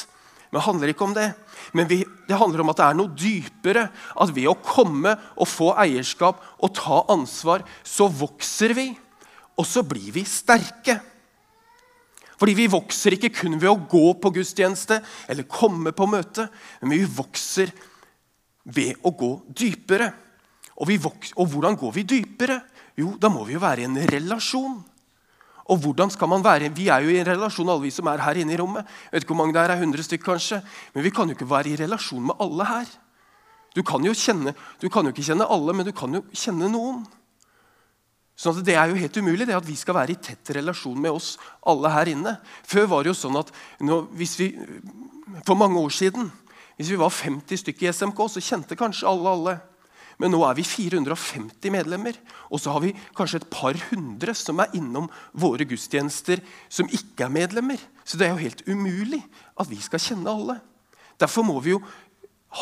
Men 0.51 0.65
handler 0.67 0.91
ikke 0.91 1.07
om 1.07 1.15
det. 1.15 1.29
Men 1.77 1.87
vi, 1.91 2.01
det 2.27 2.39
handler 2.39 2.65
om 2.65 2.73
at 2.73 2.81
det 2.81 2.87
er 2.89 2.97
noe 2.99 3.15
dypere. 3.15 3.85
At 4.19 4.33
ved 4.35 4.49
å 4.51 4.57
komme 4.59 5.15
og 5.37 5.49
få 5.49 5.71
eierskap 5.79 6.43
og 6.59 6.75
ta 6.75 7.05
ansvar, 7.13 7.63
så 7.87 8.09
vokser 8.11 8.75
vi. 8.75 8.89
Og 9.61 9.69
så 9.69 9.85
blir 9.87 10.11
vi 10.15 10.25
sterke. 10.27 10.99
Fordi 12.41 12.57
vi 12.57 12.71
vokser 12.73 13.15
ikke 13.15 13.35
kun 13.43 13.59
ved 13.61 13.69
å 13.69 13.79
gå 13.91 14.15
på 14.17 14.33
gudstjeneste 14.33 15.03
eller 15.29 15.49
komme 15.51 15.93
på 15.93 16.07
møte, 16.09 16.47
men 16.81 16.95
vi 16.97 17.05
vokser 17.05 17.69
ved 18.65 18.97
å 19.05 19.13
gå 19.13 19.35
dypere. 19.53 20.09
Og, 20.81 20.89
vokser, 21.05 21.37
og 21.37 21.51
hvordan 21.53 21.77
går 21.77 21.93
vi 21.99 22.07
dypere? 22.09 22.57
Jo, 22.97 23.13
da 23.21 23.29
må 23.33 23.45
vi 23.45 23.59
jo 23.59 23.63
være 23.63 23.85
i 23.85 23.89
en 23.91 24.01
relasjon. 24.09 24.81
Og 25.71 25.79
hvordan 25.79 26.11
skal 26.11 26.29
man 26.29 26.43
være? 26.45 26.73
Vi 26.75 26.89
er 26.91 27.05
jo 27.05 27.13
i 27.13 27.21
en 27.21 27.29
relasjon, 27.29 27.69
alle 27.69 27.87
vi 27.87 27.93
som 27.95 28.09
er 28.11 28.23
her 28.25 28.41
inne 28.43 28.57
i 28.57 28.59
rommet. 28.59 28.89
Jeg 29.07 29.13
vet 29.13 29.25
ikke 29.25 29.35
hvor 29.35 29.45
mange 29.45 29.55
det 29.55 29.63
er, 29.63 29.77
100 29.77 30.07
stykk 30.09 30.25
kanskje. 30.27 30.59
Men 30.95 31.07
vi 31.07 31.13
kan 31.15 31.31
jo 31.31 31.37
ikke 31.37 31.51
være 31.51 31.71
i 31.71 31.79
relasjon 31.79 32.27
med 32.27 32.43
alle 32.43 32.67
her. 32.67 32.91
Du 33.77 33.85
kan 33.87 34.03
jo, 34.03 34.13
kjenne, 34.17 34.55
du 34.83 34.89
kan 34.91 35.07
jo 35.07 35.15
ikke 35.15 35.29
kjenne 35.29 35.47
alle, 35.47 35.75
men 35.77 35.87
du 35.87 35.93
kan 35.95 36.15
jo 36.15 36.25
kjenne 36.35 36.71
noen. 36.73 37.05
Sånn 38.41 38.57
at 38.57 38.67
Det 38.67 38.75
er 38.75 38.91
jo 38.91 38.99
helt 38.99 39.17
umulig 39.21 39.47
det 39.47 39.55
at 39.55 39.67
vi 39.69 39.77
skal 39.77 39.95
være 39.95 40.17
i 40.17 40.19
tett 40.19 40.51
relasjon 40.57 40.99
med 40.99 41.13
oss 41.13 41.35
alle 41.63 41.93
her 41.93 42.09
inne. 42.09 42.39
Før 42.67 42.89
var 42.91 43.05
det 43.05 43.13
jo 43.13 43.19
sånn 43.21 43.39
at 43.39 43.53
nå, 43.85 44.03
vi, 44.17 44.27
For 45.47 45.55
mange 45.55 45.79
år 45.79 45.93
siden, 45.95 46.33
hvis 46.81 46.91
vi 46.91 46.99
var 46.99 47.13
50 47.13 47.61
stykker 47.61 47.87
i 47.87 47.93
SMK, 47.93 48.25
så 48.27 48.43
kjente 48.43 48.79
kanskje 48.81 49.07
alle 49.07 49.29
alle. 49.37 49.55
Men 50.21 50.35
nå 50.35 50.41
er 50.45 50.57
vi 50.59 50.65
450 50.69 51.73
medlemmer. 51.73 52.19
Og 52.53 52.61
så 52.61 52.75
har 52.75 52.85
vi 52.85 52.93
kanskje 53.17 53.41
et 53.41 53.51
par 53.53 53.79
hundre 53.89 54.35
som 54.37 54.61
er 54.61 54.75
innom 54.77 55.09
våre 55.33 55.65
gudstjenester 55.69 56.43
som 56.69 56.91
ikke 56.93 57.25
er 57.27 57.33
medlemmer. 57.33 57.81
Så 58.05 58.21
det 58.21 58.29
er 58.29 58.35
jo 58.35 58.45
helt 58.45 58.67
umulig 58.69 59.23
at 59.57 59.71
vi 59.71 59.81
skal 59.81 60.03
kjenne 60.03 60.33
alle. 60.33 60.59
Derfor 61.21 61.47
må 61.49 61.57
vi 61.65 61.75
jo 61.75 61.81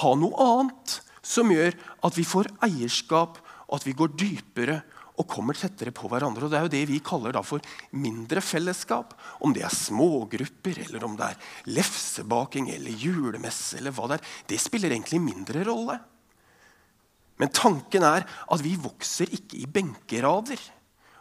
ha 0.03 0.12
noe 0.19 0.45
annet 0.45 1.00
som 1.25 1.50
gjør 1.50 1.75
at 2.07 2.17
vi 2.17 2.25
får 2.27 2.50
eierskap, 2.65 3.41
og 3.69 3.75
at 3.77 3.85
vi 3.85 3.97
går 3.97 4.15
dypere 4.17 4.79
og 5.19 5.27
kommer 5.29 5.57
tettere 5.59 5.93
på 5.95 6.09
hverandre. 6.09 6.47
Og 6.47 6.53
Det 6.53 6.59
er 6.59 6.67
jo 6.67 6.73
det 6.73 6.85
vi 6.88 7.00
kaller 7.05 7.35
da 7.35 7.43
for 7.43 7.65
mindre 7.91 8.41
fellesskap. 8.45 9.17
Om 9.43 9.53
det 9.57 9.65
er 9.67 9.75
smågrupper, 9.75 10.85
eller 10.87 11.05
om 11.05 11.17
det 11.19 11.33
er 11.33 11.75
lefsebaking 11.75 12.71
eller 12.71 12.95
julemesse, 13.03 13.81
eller 13.81 13.95
hva 13.97 14.12
det 14.12 14.21
er, 14.21 14.31
det 14.55 14.61
spiller 14.62 14.95
egentlig 14.95 15.21
mindre 15.25 15.67
rolle. 15.67 15.99
Men 17.38 17.52
tanken 17.54 18.04
er 18.07 18.26
at 18.26 18.64
vi 18.64 18.75
vokser 18.80 19.30
ikke 19.35 19.61
i 19.61 19.68
benkerader. 19.71 20.61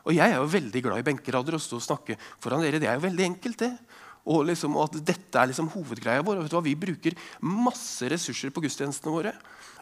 Og 0.08 0.16
jeg 0.16 0.32
er 0.32 0.40
jo 0.40 0.50
veldig 0.50 0.82
glad 0.86 1.02
i 1.02 1.08
benkerader. 1.10 1.58
Å 1.58 1.62
stå 1.62 1.80
og 1.80 1.86
snakke 1.86 2.18
foran 2.44 2.64
dere, 2.64 2.82
det 2.82 2.90
er 2.90 2.98
jo 2.98 3.06
veldig 3.08 3.28
enkelt, 3.28 3.60
det. 3.62 3.74
Og, 4.28 4.44
liksom, 4.50 4.76
at 4.84 4.98
dette 5.08 5.40
er 5.40 5.52
liksom 5.52 5.70
hovedgreia 5.72 6.24
vår. 6.26 6.40
Og 6.40 6.48
vet 6.48 6.54
du 6.54 6.58
hva? 6.58 6.66
Vi 6.66 6.76
bruker 6.80 7.18
masse 7.44 8.10
ressurser 8.12 8.52
på 8.52 8.64
gudstjenestene 8.66 9.14
våre. 9.14 9.36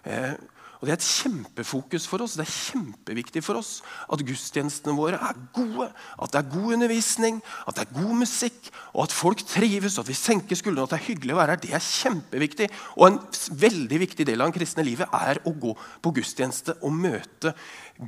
Eh, 0.06 0.36
og 0.80 0.88
Det 0.88 0.92
er 0.92 0.98
et 1.00 1.08
kjempefokus 1.08 2.08
for 2.08 2.24
oss. 2.26 2.36
Det 2.36 2.46
er 2.46 2.52
kjempeviktig 2.52 3.44
for 3.46 3.60
oss 3.60 3.80
at 4.12 4.24
gudstjenestene 4.28 4.96
våre 4.98 5.18
er 5.18 5.38
gode. 5.56 5.88
At 6.22 6.34
det 6.34 6.42
er 6.42 6.52
god 6.52 6.74
undervisning, 6.78 7.42
at 7.68 7.78
det 7.78 7.86
er 7.86 7.94
god 7.96 8.16
musikk, 8.22 8.72
og 8.94 9.06
at 9.06 9.16
folk 9.16 9.44
trives. 9.48 10.00
At 10.00 10.10
vi 10.10 10.18
senker 10.18 10.60
skuldrene, 10.60 10.84
at 10.84 10.96
det 10.96 11.00
er 11.00 11.08
hyggelig 11.08 11.36
å 11.36 11.40
være 11.40 11.56
her. 11.56 11.64
Det 11.64 11.74
er 11.74 11.86
kjempeviktig. 11.90 12.70
Og 12.98 13.08
en 13.08 13.20
veldig 13.66 14.02
viktig 14.06 14.28
del 14.28 14.44
av 14.44 14.52
det 14.52 14.60
kristne 14.60 14.86
livet 14.88 15.16
er 15.16 15.42
å 15.48 15.56
gå 15.56 15.76
på 15.76 16.16
gudstjeneste 16.20 16.78
og 16.82 16.98
møte 16.98 17.56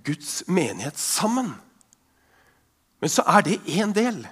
Guds 0.03 0.41
menighet 0.51 0.99
sammen. 0.99 1.53
Men 2.99 3.13
så 3.13 3.23
er 3.29 3.45
det 3.45 3.61
én 3.77 3.93
del. 3.95 4.25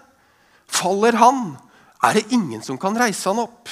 Faller 0.67 1.15
han, 1.15 1.57
er 2.03 2.13
det 2.13 2.31
ingen 2.31 2.61
som 2.61 2.77
kan 2.77 2.97
reise 2.97 3.29
han 3.29 3.39
opp. 3.39 3.69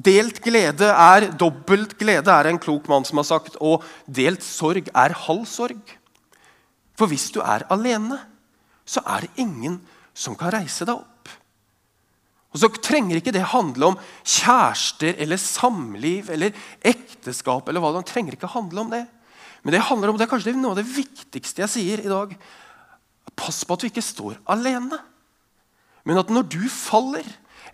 Delt 0.00 0.40
glede 0.40 0.86
er 0.86 1.30
dobbelt 1.36 1.98
glede, 1.98 2.30
er 2.30 2.46
en 2.46 2.58
klok 2.58 2.88
mann 2.88 3.04
som 3.04 3.18
har 3.18 3.24
sagt. 3.24 3.56
Og 3.60 3.84
delt 4.06 4.42
sorg 4.42 4.88
er 4.94 5.12
halv 5.12 5.44
sorg. 5.44 5.82
For 6.96 7.06
hvis 7.06 7.30
du 7.30 7.40
er 7.40 7.66
alene, 7.68 8.16
så 8.86 9.02
er 9.04 9.20
det 9.20 9.30
ingen 9.36 9.80
som 10.14 10.36
kan 10.36 10.52
reise 10.52 10.86
deg 10.86 10.94
opp. 10.94 11.19
Og 12.50 12.58
så 12.58 12.70
trenger 12.82 13.20
ikke 13.20 13.34
det 13.34 13.44
handle 13.52 13.92
om 13.92 13.98
kjærester 14.26 15.18
eller 15.22 15.38
samliv 15.38 16.32
eller 16.34 16.56
ekteskap. 16.82 17.68
eller 17.68 17.82
hva 17.82 17.92
Det 17.94 18.08
trenger 18.10 18.34
ikke 18.34 18.50
handle 18.50 18.80
om 18.80 18.90
det. 18.90 19.04
Men 19.62 19.76
det 19.76 19.84
handler 19.86 20.10
om, 20.10 20.16
det 20.18 20.26
er 20.26 20.32
kanskje 20.32 20.56
noe 20.56 20.72
av 20.74 20.80
det 20.80 20.88
viktigste 20.88 21.62
jeg 21.62 21.70
sier 21.70 22.02
i 22.02 22.10
dag. 22.10 22.34
Pass 23.38 23.62
på 23.64 23.76
at 23.76 23.84
du 23.84 23.86
ikke 23.90 24.02
står 24.02 24.40
alene. 24.50 24.98
Men 26.04 26.18
at 26.18 26.32
når 26.32 26.48
du 26.50 26.62
faller, 26.72 27.26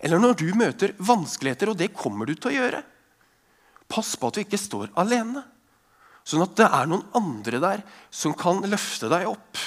eller 0.02 0.20
når 0.20 0.36
du 0.42 0.48
møter 0.58 0.92
vanskeligheter, 0.98 1.70
og 1.70 1.78
det 1.78 1.94
kommer 1.96 2.28
du 2.28 2.34
til 2.34 2.52
å 2.52 2.58
gjøre 2.58 2.84
Pass 3.86 4.16
på 4.18 4.26
at 4.26 4.34
du 4.34 4.40
ikke 4.42 4.58
står 4.58 4.88
alene. 4.98 5.44
Sånn 6.26 6.42
at 6.42 6.56
det 6.58 6.66
er 6.66 6.88
noen 6.90 7.04
andre 7.14 7.60
der 7.62 7.82
som 8.10 8.32
kan 8.34 8.58
løfte 8.66 9.06
deg 9.12 9.28
opp. 9.30 9.60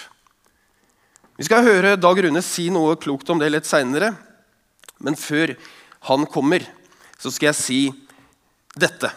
Vi 1.39 1.47
skal 1.47 1.63
høre 1.63 1.93
Dag 1.95 2.19
Rune 2.19 2.41
si 2.43 2.65
noe 2.67 2.97
klokt 2.99 3.31
om 3.31 3.39
det 3.39 3.47
litt 3.47 3.69
seinere. 3.69 4.11
Men 4.99 5.17
før 5.19 5.55
han 6.07 6.25
kommer, 6.29 6.63
så 7.19 7.31
skal 7.31 7.51
jeg 7.51 7.59
si 7.59 7.79
dette. 8.79 9.11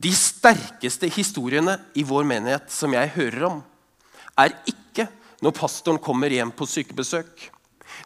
De 0.00 0.10
sterkeste 0.16 1.10
historiene 1.12 1.76
i 1.98 2.04
vår 2.06 2.26
menighet 2.28 2.70
som 2.72 2.94
jeg 2.96 3.12
hører 3.16 3.46
om, 3.50 3.58
er 4.40 4.54
ikke 4.70 5.06
når 5.44 5.56
pastoren 5.56 6.00
kommer 6.00 6.32
hjem 6.32 6.52
på 6.56 6.68
sykebesøk. 6.68 7.50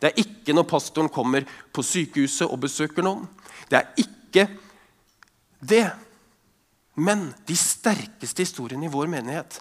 Det 0.00 0.10
er 0.10 0.22
ikke 0.24 0.54
når 0.56 0.66
pastoren 0.68 1.10
kommer 1.12 1.46
på 1.74 1.84
sykehuset 1.86 2.48
og 2.48 2.60
besøker 2.64 3.06
noen. 3.06 3.28
Det 3.70 3.78
er 3.78 4.04
ikke 4.04 4.48
det. 5.60 5.86
Men 6.94 7.32
de 7.42 7.56
sterkeste 7.58 8.44
historiene 8.44 8.86
i 8.86 8.92
vår 8.92 9.08
menighet 9.10 9.56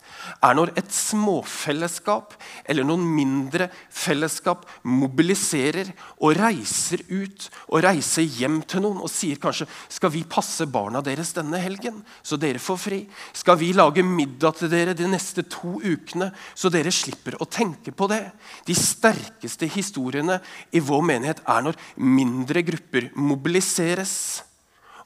er 0.45 0.53
når 0.53 0.75
et 0.77 0.91
småfellesskap 0.93 2.35
eller 2.69 2.85
noen 2.85 3.07
mindre 3.09 3.71
fellesskap 3.89 4.67
mobiliserer 4.85 5.89
og 6.19 6.37
reiser 6.37 7.01
ut 7.09 7.47
og 7.71 7.81
reiser 7.87 8.29
hjem 8.37 8.59
til 8.69 8.85
noen 8.85 9.01
og 9.01 9.09
sier 9.09 9.41
kanskje 9.41 9.65
skal 9.89 10.13
vi 10.13 10.21
passe 10.29 10.69
barna 10.69 11.01
deres 11.01 11.33
denne 11.33 11.57
helgen, 11.57 12.03
så 12.21 12.37
dere 12.37 12.61
får 12.61 12.81
fri. 12.85 13.01
Skal 13.33 13.57
vi 13.57 13.73
lage 13.73 14.05
middag 14.05 14.61
til 14.61 14.69
dere 14.69 14.93
de 14.93 15.09
neste 15.09 15.47
to 15.49 15.79
ukene, 15.81 16.29
så 16.53 16.69
dere 16.69 16.93
slipper 16.93 17.41
å 17.41 17.49
tenke 17.49 17.95
på 17.97 18.11
det. 18.13 18.27
De 18.69 18.77
sterkeste 18.77 19.73
historiene 19.73 20.37
i 20.69 20.85
vår 20.85 21.05
menighet 21.09 21.41
er 21.49 21.65
når 21.65 21.81
mindre 21.97 22.61
grupper 22.69 23.09
mobiliseres 23.17 24.43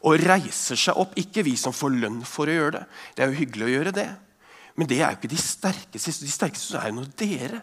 og 0.06 0.22
reiser 0.22 0.78
seg 0.80 1.00
opp. 1.00 1.16
Ikke 1.18 1.46
vi 1.46 1.56
som 1.60 1.76
får 1.76 1.96
lønn 1.98 2.22
for 2.28 2.50
å 2.50 2.58
gjøre 2.58 2.80
det. 2.80 2.86
Det 3.16 3.24
er 3.24 3.32
jo 3.32 3.40
hyggelig 3.42 3.68
å 3.68 3.74
gjøre 3.74 3.96
det. 3.98 4.08
Men 4.78 4.90
det 4.90 5.00
er 5.02 5.12
jo 5.12 5.20
ikke 5.20 5.34
de 5.34 5.42
sterkeste. 5.42 6.14
De 6.22 6.34
sterkeste 6.34 6.80
er 6.80 6.92
jo 6.92 7.00
når 7.00 7.12
dere 7.18 7.62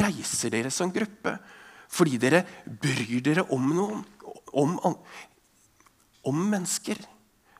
reiser 0.00 0.52
dere 0.54 0.72
som 0.72 0.92
gruppe. 0.92 1.36
Fordi 1.90 2.20
dere 2.22 2.44
bryr 2.64 3.20
dere 3.26 3.46
om 3.52 3.70
noen. 3.74 4.04
Om, 4.56 4.76
om 6.26 6.44
mennesker. 6.50 7.00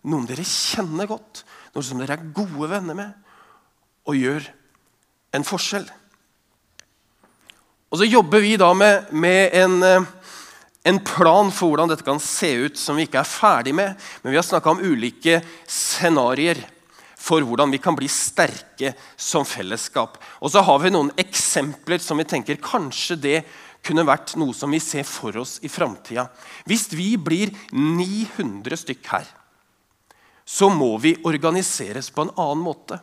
Noen 0.09 0.28
dere 0.28 0.47
kjenner 0.49 1.09
godt. 1.11 1.45
Noen 1.75 1.87
som 1.87 2.00
dere 2.00 2.16
er 2.16 2.30
gode 2.35 2.71
venner 2.73 2.97
med. 2.97 3.33
Og 4.09 4.16
gjør 4.16 4.49
en 5.37 5.47
forskjell. 5.47 5.87
Og 7.90 7.99
så 7.99 8.07
jobber 8.07 8.42
vi 8.42 8.54
da 8.59 8.71
med, 8.75 9.11
med 9.12 9.54
en 9.59 9.83
eh, 9.83 10.11
en 10.82 10.99
plan 11.04 11.50
for 11.52 11.72
hvordan 11.72 11.90
dette 11.90 12.06
kan 12.06 12.20
se 12.22 12.52
ut, 12.64 12.78
som 12.78 12.96
vi 12.96 13.04
ikke 13.04 13.20
er 13.20 13.28
ferdig 13.28 13.75
med. 13.76 13.96
Men 14.22 14.32
vi 14.32 14.38
har 14.38 14.46
snakka 14.46 14.72
om 14.72 14.84
ulike 14.84 15.40
scenarioer 15.68 16.62
for 17.20 17.44
hvordan 17.44 17.72
vi 17.75 17.80
kan 17.82 17.96
bli 17.96 18.08
sterke 18.08 18.94
som 19.20 19.44
fellesskap. 19.44 20.16
Og 20.40 20.52
så 20.54 20.62
har 20.64 20.80
vi 20.80 20.92
noen 20.94 21.12
eksempler 21.20 22.00
som 22.00 22.20
vi 22.20 22.28
tenker 22.28 22.62
kanskje 22.64 23.18
det 23.20 23.37
kunne 23.84 24.06
vært 24.08 24.34
noe 24.40 24.56
som 24.56 24.72
vi 24.72 24.80
ser 24.80 25.04
for 25.08 25.37
oss 25.40 25.58
i 25.64 25.68
framtida. 25.72 26.26
Hvis 26.68 26.88
vi 26.96 27.12
blir 27.20 27.52
900 27.76 28.80
stykk 28.80 29.12
her, 29.12 29.28
så 30.44 30.68
må 30.72 30.96
vi 30.99 31.14
organiseres 31.28 32.10
på 32.10 32.25
en 32.25 32.34
annen 32.34 32.64
måte 32.64 32.99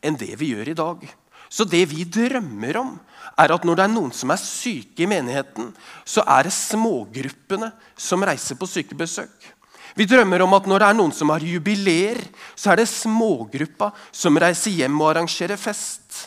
enn 0.00 0.16
det 0.18 0.32
vi 0.38 0.54
gjør 0.54 0.70
i 0.70 0.78
dag. 0.78 1.02
Så 1.48 1.66
det 1.68 1.84
vi 1.90 2.04
drømmer 2.04 2.80
om, 2.80 2.94
er 3.36 3.52
at 3.52 3.66
når 3.66 3.78
det 3.78 3.84
er 3.84 3.92
noen 3.92 4.14
som 4.16 4.32
er 4.32 4.40
syke 4.40 5.04
i 5.04 5.10
menigheten, 5.10 5.72
så 6.08 6.24
er 6.24 6.46
det 6.46 6.54
smågruppene 6.56 7.70
som 7.98 8.24
reiser 8.24 8.58
på 8.58 8.68
sykebesøk. 8.70 9.52
Vi 9.96 10.04
drømmer 10.08 10.44
om 10.44 10.54
at 10.56 10.66
når 10.68 10.82
det 10.82 10.88
er 10.88 10.96
noen 10.98 11.12
som 11.16 11.30
har 11.32 11.44
jubileer, 11.44 12.20
så 12.54 12.72
er 12.72 12.82
det 12.82 12.90
smågruppa 12.90 13.90
som 14.12 14.36
reiser 14.40 14.74
hjem 14.76 14.98
og 15.00 15.14
arrangerer 15.14 15.60
fest. 15.60 16.26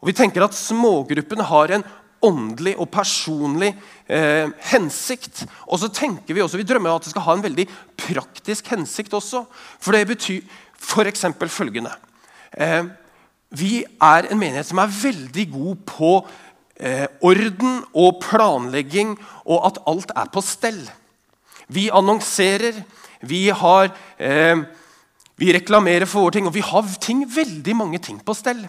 Og 0.00 0.08
Vi 0.08 0.16
tenker 0.16 0.44
at 0.44 0.56
smågruppene 0.56 1.44
har 1.46 1.76
en 1.76 1.84
åndelig 2.22 2.76
og 2.80 2.88
personlig 2.94 3.72
eh, 4.06 4.48
hensikt. 4.72 5.44
Og 5.66 5.82
så 5.82 5.90
tenker 5.92 6.34
Vi 6.34 6.42
også, 6.42 6.56
vi 6.58 6.66
drømmer 6.66 6.94
at 6.94 7.04
det 7.04 7.12
skal 7.12 7.26
ha 7.26 7.36
en 7.36 7.44
veldig 7.44 7.66
praktisk 7.98 8.72
hensikt 8.72 9.14
også. 9.14 9.44
For 9.80 9.92
det 9.92 10.06
betyr 10.08 10.40
f.eks. 10.82 11.26
følgende 11.52 11.92
eh, 12.56 12.88
Vi 13.52 13.82
er 13.84 14.28
en 14.30 14.40
menighet 14.40 14.68
som 14.68 14.80
er 14.80 14.92
veldig 14.92 15.46
god 15.52 15.80
på 15.88 16.12
eh, 16.80 17.06
orden 17.20 17.82
og 17.92 18.20
planlegging, 18.24 19.16
og 19.44 19.66
at 19.68 19.80
alt 19.90 20.12
er 20.16 20.30
på 20.32 20.42
stell. 20.44 20.80
Vi 21.72 21.88
annonserer, 21.92 22.82
vi, 23.28 23.48
har, 23.52 23.92
eh, 24.18 24.64
vi 25.36 25.52
reklamerer 25.52 26.08
for 26.08 26.26
våre 26.26 26.38
ting, 26.38 26.48
og 26.48 26.56
vi 26.56 26.64
har 26.64 26.88
ting, 27.00 27.26
veldig 27.28 27.76
mange 27.76 28.00
ting 28.02 28.20
på 28.24 28.36
stell. 28.36 28.64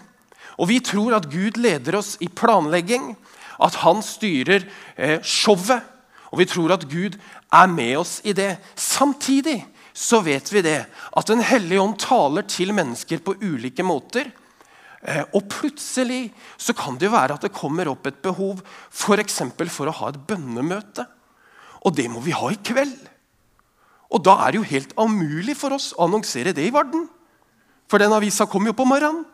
Og 0.60 0.68
vi 0.70 0.78
tror 0.84 1.16
at 1.16 1.30
Gud 1.32 1.58
leder 1.58 1.98
oss 1.98 2.14
i 2.22 2.28
planlegging, 2.28 3.14
at 3.64 3.80
han 3.82 4.02
styrer 4.04 4.66
eh, 4.96 5.20
showet. 5.22 5.80
Og 6.30 6.40
vi 6.42 6.48
tror 6.50 6.74
at 6.74 6.86
Gud 6.90 7.16
er 7.54 7.66
med 7.70 7.96
oss 8.02 8.18
i 8.26 8.34
det. 8.34 8.56
Samtidig 8.74 9.62
så 9.94 10.18
vet 10.26 10.50
vi 10.52 10.62
det, 10.66 10.80
at 11.16 11.26
Den 11.30 11.40
hellige 11.40 11.80
ånd 11.80 11.98
taler 12.02 12.42
til 12.42 12.74
mennesker 12.74 13.22
på 13.22 13.36
ulike 13.40 13.82
måter. 13.86 14.32
Eh, 15.04 15.24
og 15.36 15.44
plutselig 15.52 16.30
så 16.56 16.72
kan 16.76 16.96
det 16.96 17.10
jo 17.10 17.14
være 17.14 17.36
at 17.36 17.44
det 17.44 17.52
kommer 17.56 17.90
opp 17.90 18.06
et 18.08 18.22
behov 18.24 18.62
f.eks. 18.88 19.42
For, 19.52 19.72
for 19.72 19.90
å 19.90 19.98
ha 20.00 20.12
et 20.12 20.22
bønnemøte. 20.30 21.04
Og 21.84 21.96
det 21.96 22.08
må 22.08 22.22
vi 22.24 22.32
ha 22.36 22.48
i 22.52 22.60
kveld. 22.64 22.96
Og 24.14 24.22
da 24.24 24.38
er 24.44 24.54
det 24.54 24.62
jo 24.62 24.70
helt 24.70 24.94
umulig 24.96 25.56
for 25.58 25.76
oss 25.76 25.92
å 25.96 26.06
annonsere 26.06 26.54
det 26.56 26.64
i 26.64 26.72
Varden. 26.72 27.08
For 27.90 28.00
den 28.00 28.14
avisa 28.14 28.46
kommer 28.48 28.72
jo 28.72 28.78
på 28.78 28.88
morgenen. 28.88 29.26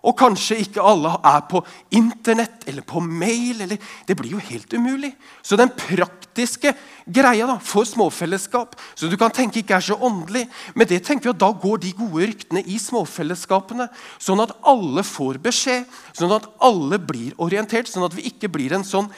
Og 0.00 0.16
kanskje 0.16 0.56
ikke 0.62 0.84
alle 0.84 1.12
er 1.28 1.42
på 1.50 1.60
Internett 1.96 2.64
eller 2.70 2.84
på 2.86 3.02
mail. 3.04 3.60
Eller, 3.66 3.76
det 4.08 4.16
blir 4.16 4.32
jo 4.36 4.40
helt 4.40 4.72
umulig. 4.72 5.12
Så 5.42 5.58
den 5.60 5.72
praktiske 5.76 6.72
greia 7.10 7.46
da, 7.48 7.56
for 7.60 7.84
småfellesskap, 7.88 8.76
som 8.94 9.10
du 9.10 9.16
kan 9.20 9.32
tenke 9.34 9.60
ikke 9.60 9.76
er 9.76 9.84
så 9.84 9.96
åndelig, 10.00 10.46
men 10.78 10.88
det 10.88 11.02
tenker 11.04 11.28
vi 11.28 11.34
at 11.34 11.42
da 11.42 11.50
går 11.52 11.82
de 11.82 11.92
gode 11.98 12.28
ryktene 12.30 12.62
i 12.64 12.78
småfellesskapene, 12.80 13.88
sånn 14.22 14.42
at 14.44 14.54
alle 14.68 15.04
får 15.06 15.40
beskjed, 15.42 15.88
sånn 16.16 16.36
at 16.36 16.46
alle 16.64 17.00
blir 17.02 17.34
orientert, 17.42 17.90
sånn 17.90 18.06
at 18.06 18.16
vi 18.16 18.28
ikke 18.30 18.52
blir 18.52 18.76
en 18.76 18.86
sånn 18.86 19.10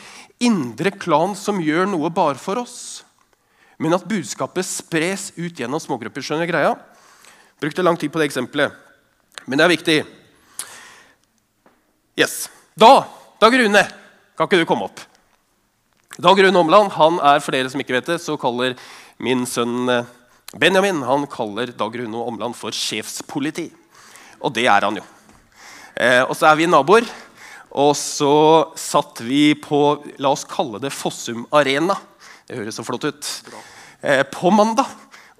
indre 0.43 0.95
klan 0.97 1.37
som 1.39 1.61
gjør 1.63 1.91
noe 1.93 2.11
bare 2.15 2.41
for 2.41 2.63
oss, 2.63 3.05
men 3.83 3.95
at 3.95 4.07
budskapet 4.09 4.67
spres 4.67 5.31
ut 5.37 5.59
gjennom 5.59 5.81
smågrupper. 5.83 6.25
Skjønner 6.25 6.49
greia? 6.49 6.75
Brukte 7.63 7.85
lang 7.85 7.99
tid 7.99 8.13
på 8.15 8.21
det 8.23 8.31
eksempelet, 8.31 8.75
men 9.47 9.59
det 9.59 9.67
er 9.67 9.77
viktig. 9.77 10.01
Yes. 12.17 12.51
Da, 12.77 13.07
Dag 13.41 13.55
Rune, 13.57 13.81
kan 14.37 14.49
ikke 14.49 14.59
du 14.61 14.67
komme 14.69 14.85
opp? 14.85 15.01
Dag 16.21 16.37
Rune 16.45 16.61
Omland 16.61 16.93
han 16.93 17.17
er 17.25 17.41
for 17.41 17.57
dere 17.57 17.71
som 17.73 17.81
ikke 17.81 17.97
vet 17.97 18.11
det, 18.11 18.19
så 18.21 18.37
kaller 18.37 18.77
min 19.23 19.47
sønn 19.49 19.89
eh, 19.89 20.11
Benjamin 20.61 21.01
han 21.09 21.25
kaller 21.33 21.73
Dag 21.73 21.97
Rune 21.97 22.21
Omland 22.29 22.59
for 22.59 22.77
sjefspoliti. 22.77 23.71
Og 24.45 24.53
det 24.53 24.67
er 24.69 24.85
han 24.85 25.01
jo. 25.01 25.07
Eh, 25.97 26.21
og 26.27 26.37
så 26.37 26.51
er 26.51 26.61
vi 26.61 26.69
naboer. 26.69 27.09
Og 27.73 27.95
så 27.97 28.33
satt 28.77 29.23
vi 29.25 29.55
på 29.57 29.81
la 30.21 30.35
oss 30.37 30.45
kalle 30.45 30.83
det 30.83 30.93
Fossum 30.93 31.47
Arena. 31.49 31.97
Det 32.45 32.59
høres 32.61 32.77
så 32.77 32.85
flott 32.85 33.09
ut. 33.09 33.31
Eh, 34.05 34.21
på 34.29 34.53
mandag. 34.53 34.91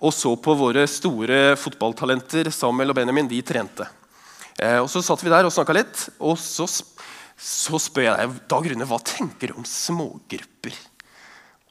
Og 0.01 0.17
så 0.17 0.33
på 0.41 0.57
våre 0.57 0.87
store 0.89 1.53
fotballtalenter 1.61 2.49
Samuel 2.49 2.95
og 2.95 3.03
Benjamin. 3.03 3.29
De 3.29 3.45
trente. 3.45 3.93
Eh, 4.61 4.79
og 4.79 4.89
Så 4.91 5.03
satt 5.05 5.23
vi 5.25 5.33
der 5.33 5.47
og 5.49 5.55
snakka 5.55 5.77
litt. 5.77 6.07
Og 6.21 6.39
så, 6.41 6.67
så, 6.69 7.81
spør 7.81 8.09
jeg 8.11 8.19
deg 8.19 8.41
Dag 8.51 8.71
Rune, 8.73 8.89
hva 8.89 8.99
tenker 9.07 9.53
du 9.53 9.61
om 9.61 9.69
smågrupper. 9.69 10.77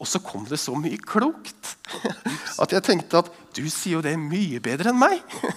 Og 0.01 0.09
så 0.09 0.21
kom 0.25 0.47
det 0.49 0.57
så 0.57 0.73
mye 0.73 0.97
klokt 0.97 1.75
at 2.61 2.71
jeg 2.73 2.81
tenkte 2.87 3.21
at 3.21 3.27
du 3.53 3.67
sier 3.69 3.99
jo 3.99 4.05
det 4.05 4.15
mye 4.17 4.61
bedre 4.63 4.89
enn 4.89 5.01
meg. 5.01 5.21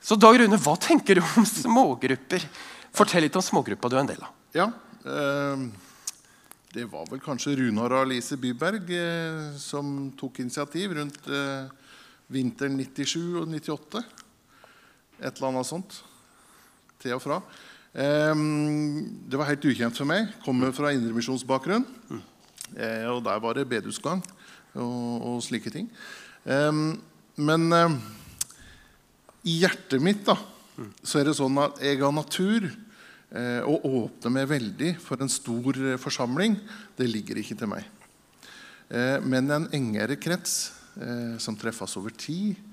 Så 0.00 0.16
Dag 0.16 0.36
Rune, 0.40 0.56
hva 0.60 0.74
tenker 0.80 1.18
du 1.18 1.22
om 1.22 1.44
smågrupper? 1.46 2.44
Fortell 2.96 3.26
litt 3.26 3.36
om 3.36 3.44
smågruppa 3.44 3.88
du 3.88 3.96
er 3.98 4.02
en 4.02 4.08
del 4.08 4.22
av. 4.24 4.32
Ja, 4.56 4.66
eh, 5.04 5.64
Det 6.72 6.84
var 6.86 7.06
vel 7.10 7.20
kanskje 7.20 7.56
Runar 7.58 7.90
og 7.90 8.04
Alice 8.06 8.36
Byberg 8.38 8.90
eh, 8.94 9.56
som 9.58 10.10
tok 10.18 10.38
initiativ 10.40 10.92
rundt 10.94 11.28
eh, 11.28 11.68
vinteren 12.30 12.78
97 12.78 13.42
og 13.42 13.48
98. 13.50 14.02
Et 15.20 15.34
eller 15.34 15.48
annet 15.50 15.66
sånt. 15.66 16.00
Til 17.00 17.16
og 17.16 17.22
fra. 17.24 17.40
Eh, 17.94 18.42
det 19.30 19.40
var 19.40 19.48
helt 19.50 19.66
ukjent 19.70 19.96
for 19.96 20.08
meg. 20.08 20.28
Kommer 20.44 20.74
fra 20.76 20.92
indremisjonsbakgrunn. 20.94 21.86
Eh, 22.76 23.06
og 23.10 23.24
der 23.26 23.40
var 23.42 23.56
det 23.56 23.68
bedehusgang 23.70 24.22
og, 24.74 25.14
og, 25.16 25.40
slike 25.42 25.72
ting. 25.74 25.88
Eh, 26.44 26.72
men 27.40 27.66
i 29.40 29.56
hjertet 29.62 30.02
mitt 30.04 30.26
da, 30.26 30.36
så 31.02 31.20
er 31.20 31.30
det 31.30 31.38
sånn 31.38 31.56
at 31.60 31.80
jeg 31.82 32.02
av 32.04 32.12
natur 32.14 32.68
og 33.30 33.84
åpner 33.86 34.10
åpne 34.20 34.32
meg 34.34 34.48
veldig 34.50 34.90
for 35.00 35.22
en 35.22 35.30
stor 35.30 35.76
eh, 35.78 35.98
forsamling, 36.00 36.56
det 36.98 37.06
ligger 37.08 37.38
ikke 37.40 37.56
til 37.56 37.70
meg. 37.70 37.86
Eh, 38.90 39.18
men 39.22 39.50
en 39.54 39.68
engere 39.76 40.18
krets 40.18 40.72
eh, 40.98 41.38
som 41.38 41.56
treffes 41.58 41.96
over 41.96 42.10
tid, 42.10 42.58
eh, 42.58 42.69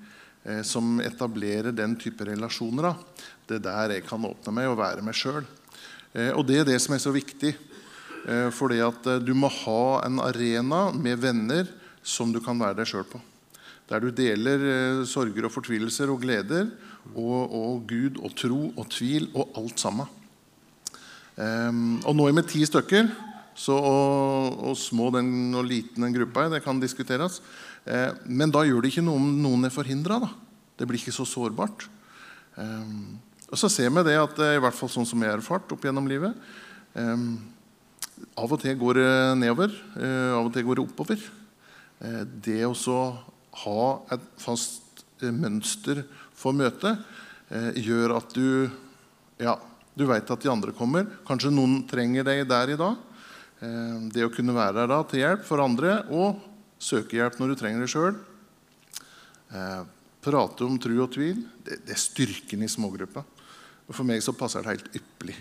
som 0.64 0.98
etablerer 1.04 1.74
den 1.76 1.96
type 2.00 2.24
relasjoner, 2.24 2.90
da, 2.90 3.24
det 3.48 3.58
er 3.58 3.64
der 3.66 3.96
jeg 3.96 4.06
kan 4.08 4.26
åpne 4.28 4.54
meg 4.54 4.68
og 4.70 4.78
være 4.80 5.04
meg 5.04 5.16
sjøl. 5.16 5.44
Eh, 6.14 6.30
og 6.32 6.46
det 6.48 6.60
er 6.60 6.68
det 6.68 6.78
som 6.82 6.96
er 6.96 7.02
så 7.04 7.14
viktig. 7.14 7.56
fordi 8.52 8.80
at 8.82 9.06
du 9.24 9.30
må 9.32 9.48
ha 9.48 10.04
en 10.04 10.18
arena 10.20 10.90
med 10.92 11.16
venner 11.16 11.68
som 12.02 12.32
du 12.32 12.40
kan 12.44 12.58
være 12.60 12.76
deg 12.76 12.88
sjøl 12.90 13.06
på. 13.08 13.20
Der 13.88 14.02
du 14.02 14.10
deler 14.10 15.04
sorger 15.08 15.46
og 15.46 15.52
fortvilelser 15.54 16.10
og 16.12 16.20
gleder 16.20 16.66
og, 17.14 17.54
og, 17.54 17.86
Gud 17.88 18.18
og 18.20 18.34
tro 18.36 18.60
og 18.74 18.88
tvil 18.92 19.30
og 19.34 19.56
alt 19.56 19.80
sammen. 19.80 20.10
Um, 21.38 22.00
og 22.02 22.16
nå 22.18 22.26
er 22.28 22.36
vi 22.40 22.46
ti 22.50 22.64
stykker, 22.66 23.08
så, 23.58 23.74
og, 23.74 24.58
og, 24.70 24.74
små 24.78 25.10
den, 25.14 25.54
og 25.54 25.66
liten 25.66 26.02
den 26.02 26.14
gruppa 26.14 26.46
er, 26.46 26.56
det 26.56 26.64
kan 26.64 26.80
diskuteres. 26.82 27.40
Uh, 27.88 28.12
men 28.28 28.52
da 28.52 28.64
gjør 28.66 28.84
det 28.84 28.92
ikke 28.92 29.06
noe 29.06 29.20
om 29.20 29.30
noen 29.42 29.68
er 29.68 29.74
forhindra. 29.74 30.20
Det 30.78 30.86
blir 30.88 31.00
ikke 31.00 31.14
så 31.16 31.26
sårbart. 31.28 31.86
Um, 32.58 33.16
og 33.48 33.56
så 33.56 33.70
ser 33.72 33.88
vi 33.94 34.04
det 34.04 34.18
at 34.20 34.40
i 34.44 34.60
hvert 34.60 34.76
fall 34.76 34.90
sånn 34.92 35.08
som 35.08 35.22
jeg 35.24 35.32
har 35.32 35.40
erfart 35.40 35.70
opp 35.72 35.84
gjennom 35.86 36.04
livet 36.10 36.34
Av 38.36 38.50
og 38.52 38.58
til 38.60 38.74
går 38.76 38.98
det 38.98 39.12
nedover, 39.38 39.72
av 40.36 40.42
og 40.42 40.50
til 40.52 40.66
går 40.66 40.76
det 40.76 40.84
oppover. 40.84 41.22
Det 42.44 42.58
å 42.66 42.74
ha 43.62 43.84
et 44.12 44.26
fast 44.42 44.88
mønster 45.22 46.02
for 46.38 46.54
møtet, 46.54 46.98
eh, 47.50 47.72
gjør 47.82 48.16
at 48.18 48.34
du 48.34 48.70
ja, 49.38 49.56
du 49.94 50.06
veit 50.06 50.30
at 50.30 50.42
de 50.42 50.50
andre 50.50 50.74
kommer. 50.74 51.06
Kanskje 51.26 51.54
noen 51.54 51.82
trenger 51.88 52.24
deg 52.26 52.46
der 52.48 52.74
i 52.74 52.78
dag. 52.78 52.96
Eh, 53.60 54.08
det 54.14 54.26
å 54.26 54.32
kunne 54.34 54.54
være 54.54 54.80
der 54.80 54.92
da 54.92 55.02
til 55.02 55.22
hjelp 55.24 55.44
for 55.46 55.62
andre 55.62 56.02
og 56.10 56.38
søke 56.78 57.18
hjelp 57.18 57.38
når 57.40 57.52
du 57.52 57.58
trenger 57.60 57.84
det 57.84 57.90
sjøl. 57.92 58.16
Eh, 59.52 59.82
prate 60.24 60.66
om 60.66 60.78
tru 60.80 60.94
og 61.02 61.12
tvil. 61.14 61.42
Det, 61.64 61.82
det 61.86 61.94
er 61.96 62.00
styrken 62.00 62.64
i 62.64 62.70
smågruppa. 62.70 63.24
Og 63.88 63.96
for 63.96 64.08
meg 64.08 64.22
så 64.24 64.34
passer 64.36 64.64
det 64.64 64.76
helt 64.76 65.00
ypperlig. 65.00 65.38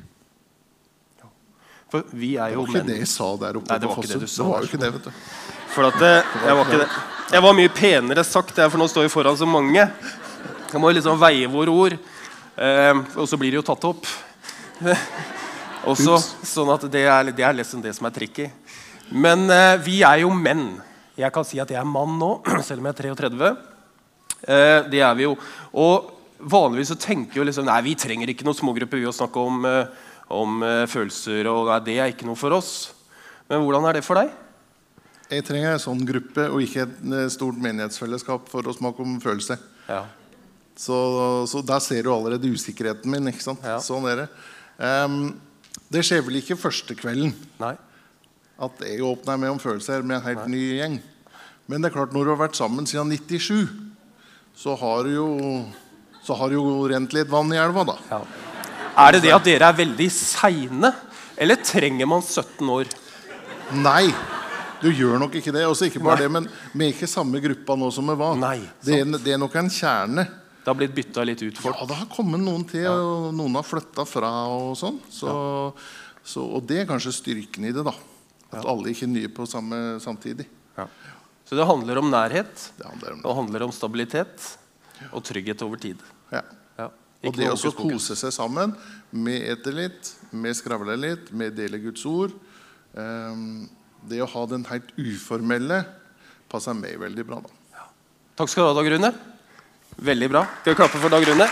For 1.87 2.03
vi 2.19 2.33
er 2.35 2.51
jo 2.51 2.65
det 2.65 2.73
var 2.73 2.81
ikke 2.81 2.89
det 2.89 2.97
jeg 2.99 3.09
sa 3.09 3.27
der 3.39 3.59
oppe 3.59 3.71
Nei, 3.71 3.79
det 3.79 3.89
var 3.89 4.07
det 4.09 4.19
du 4.19 4.27
sa. 4.27 4.41
Det 4.41 4.47
var 4.49 4.63
jo 4.65 4.67
ikke 4.67 4.79
det, 4.81 4.89
vet 4.97 5.05
du. 5.07 5.21
For 5.71 5.87
at 5.87 5.99
det, 6.01 6.13
jeg 6.43 6.57
var 6.57 6.67
ikke 6.67 6.79
det. 6.81 6.87
Jeg 7.27 7.43
var 7.43 7.55
mye 7.55 7.71
penere 7.75 8.23
sagt, 8.23 8.59
for 8.59 8.79
nå 8.79 8.87
står 8.91 9.07
vi 9.07 9.11
foran 9.11 9.39
så 9.39 9.47
mange. 9.47 9.83
Jeg 10.67 10.81
må 10.83 10.91
liksom 10.91 11.19
veie 11.19 11.47
våre 11.51 11.71
ord. 11.71 11.95
Eh, 12.57 13.01
og 13.15 13.27
så 13.29 13.39
blir 13.39 13.53
det 13.53 13.61
jo 13.61 13.65
tatt 13.67 13.87
opp. 13.87 14.07
Også, 15.87 16.17
sånn 16.43 16.71
at 16.73 16.83
det 16.91 17.05
er, 17.07 17.31
det 17.35 17.45
er 17.47 17.55
liksom 17.55 17.83
det 17.83 17.93
som 17.95 18.07
er 18.09 18.15
tricky. 18.15 18.49
Men 19.11 19.45
eh, 19.53 19.75
vi 19.83 20.01
er 20.03 20.25
jo 20.25 20.31
menn. 20.35 20.69
Jeg 21.17 21.33
kan 21.33 21.45
si 21.47 21.57
at 21.61 21.71
jeg 21.73 21.79
er 21.81 21.89
mann 21.89 22.17
nå, 22.19 22.29
selv 22.67 22.83
om 22.83 22.89
jeg 22.89 22.95
er 22.95 23.01
33. 23.17 23.51
Eh, 24.45 24.81
det 24.91 25.01
er 25.01 25.15
vi 25.17 25.25
jo. 25.25 25.33
Og 25.81 26.11
vanligvis 26.37 26.93
så 26.93 26.99
tenker 27.01 27.39
jo 27.39 27.47
liksom 27.47 27.65
Nei, 27.65 27.79
vi 27.85 27.95
trenger 27.97 28.29
ikke 28.29 28.45
noen 28.45 28.57
smågrupper 28.57 29.01
vi 29.01 29.07
å 29.09 29.15
snakke 29.15 29.41
om, 29.41 29.65
eh, 29.65 30.11
om 30.33 30.61
eh, 30.65 30.83
følelser. 30.89 31.49
og 31.49 31.71
nei, 31.71 31.79
Det 31.87 31.97
er 31.97 32.13
ikke 32.13 32.27
noe 32.29 32.37
for 32.37 32.53
oss. 32.57 32.91
Men 33.49 33.63
hvordan 33.65 33.87
er 33.89 33.97
det 33.97 34.05
for 34.05 34.19
deg? 34.19 34.29
Jeg 35.27 35.43
trenger 35.43 35.73
en 35.73 35.81
sånn 35.83 36.05
gruppe 36.07 36.45
og 36.47 36.61
ikke 36.63 36.85
et 36.85 37.33
stort 37.33 37.57
menighetsfellesskap 37.59 38.47
for 38.47 38.63
å 38.63 38.75
snakke 38.75 39.03
om 39.03 39.17
følelser. 39.23 39.59
Ja. 39.89 40.05
Så, 40.77 40.95
så 41.49 41.63
der 41.65 41.81
ser 41.83 42.05
du 42.05 42.13
allerede 42.13 42.47
usikkerheten 42.47 43.11
min. 43.11 43.27
ikke 43.31 43.43
sant? 43.43 43.65
Ja. 43.65 43.81
Sånn 43.83 44.05
er 44.07 44.21
det. 44.21 44.27
Um, 44.77 45.33
det 45.91 46.03
skjer 46.05 46.21
vel 46.23 46.37
ikke 46.39 46.57
første 46.59 46.93
kvelden 46.95 47.31
Nei. 47.57 47.73
At 48.57 48.81
jeg 48.87 49.03
åpner 49.05 49.37
meg 49.39 49.53
om 49.53 49.61
følelser 49.61 50.05
med 50.05 50.17
en 50.17 50.25
helt 50.25 50.47
ny 50.49 50.63
gjeng. 50.79 50.97
Men 51.67 51.83
det 51.83 51.91
er 51.91 51.97
klart, 51.97 52.13
når 52.15 52.25
du 52.25 52.31
har 52.33 52.39
vært 52.45 52.57
sammen 52.57 52.87
siden 52.89 53.11
97, 53.13 53.67
så 54.57 54.73
har 54.79 55.03
du 55.05 55.11
jo, 55.13 55.27
så 56.25 56.37
har 56.39 56.55
jo 56.55 56.63
rent 56.89 57.13
litt 57.13 57.29
vann 57.29 57.51
i 57.53 57.59
elva, 57.61 57.83
da. 57.91 57.97
Ja. 58.09 58.21
Er 58.97 59.13
det 59.13 59.27
det 59.27 59.35
at 59.35 59.45
dere 59.45 59.69
er 59.69 59.77
veldig 59.77 60.07
seine? 60.09 60.89
Eller 61.37 61.59
trenger 61.61 62.09
man 62.09 62.23
17 62.25 62.71
år? 62.73 62.89
Nei, 63.77 64.07
du 64.81 64.89
gjør 64.89 65.19
nok 65.21 65.37
ikke 65.37 65.53
det. 65.53 65.67
Også 65.69 65.91
ikke 65.91 66.01
bare 66.01 66.23
det, 66.23 66.31
men 66.33 66.47
vi 66.73 66.87
er 66.87 66.95
ikke 66.95 67.09
samme 67.09 67.41
gruppa 67.43 67.77
nå 67.77 67.91
som 67.93 68.09
vi 68.09 68.17
var. 68.17 68.39
Nei, 68.41 68.57
det, 68.81 69.03
er, 69.03 69.13
det 69.21 69.35
er 69.35 69.41
nok 69.43 69.59
en 69.61 69.69
kjerne. 69.69 70.25
Det 70.63 70.71
har 70.71 70.79
blitt 70.79 70.95
bytta 70.97 71.23
litt 71.27 71.43
ut 71.45 71.61
folk. 71.61 71.77
Ja, 71.77 71.85
det 71.91 71.99
har 71.99 72.09
kommet 72.11 72.41
noen 72.41 72.65
til, 72.67 72.89
og 72.89 73.29
noen 73.37 73.59
har 73.59 73.67
flytta 73.67 74.07
fra 74.09 74.31
og 74.51 74.73
sånn. 74.79 74.97
Så, 75.13 75.29
så, 76.25 76.43
og 76.43 76.65
det 76.67 76.81
er 76.81 76.89
kanskje 76.89 77.13
styrken 77.15 77.69
i 77.69 77.75
det, 77.75 77.85
da. 77.85 77.93
At 78.51 78.65
alle 78.65 78.91
ikke 78.93 79.03
er 79.07 79.11
nye 79.11 79.29
på 79.33 79.45
samme 79.49 79.99
samtidig. 80.03 80.45
Ja. 80.77 80.85
Så 81.47 81.55
det 81.55 81.65
handler 81.67 81.97
om 81.99 82.09
nærhet, 82.11 82.71
Det 82.77 82.85
handler 82.85 83.13
om 83.13 83.21
det. 83.21 83.35
handler 83.35 83.63
om 83.63 83.71
stabilitet 83.71 84.57
og 85.11 85.23
trygghet 85.23 85.61
over 85.63 85.77
tid. 85.77 85.97
Ja. 86.31 86.41
Ja. 86.77 86.89
Og 87.23 87.35
det 87.35 87.47
pokus. 87.47 87.75
kose 87.77 88.15
seg 88.15 88.31
sammen. 88.31 88.75
med 89.11 89.41
eter 89.47 89.71
litt, 89.71 90.13
med 90.31 90.53
skravler 90.55 90.97
litt, 90.97 91.31
med 91.31 91.55
dele 91.55 91.79
Guds 91.79 92.05
ord. 92.05 92.31
um, 92.93 93.69
det 94.07 94.21
å 94.21 94.27
ha 94.27 94.45
den 94.45 94.63
helt 94.65 94.91
uformelle 94.97 95.85
passer 96.49 96.73
meg 96.73 96.99
veldig 96.99 97.25
bra. 97.25 97.39
da. 97.41 97.49
Takk 98.37 98.49
skal 98.49 98.63
du 98.63 98.67
ha, 98.69 98.73
Dag 98.83 98.91
Rune. 98.91 99.13
Veldig 99.97 100.29
bra. 100.29 100.45
Skal 100.61 100.73
vi 100.73 100.75
klappe 100.75 100.99
for 101.01 101.09
Dag 101.09 101.25
Rune? 101.27 101.47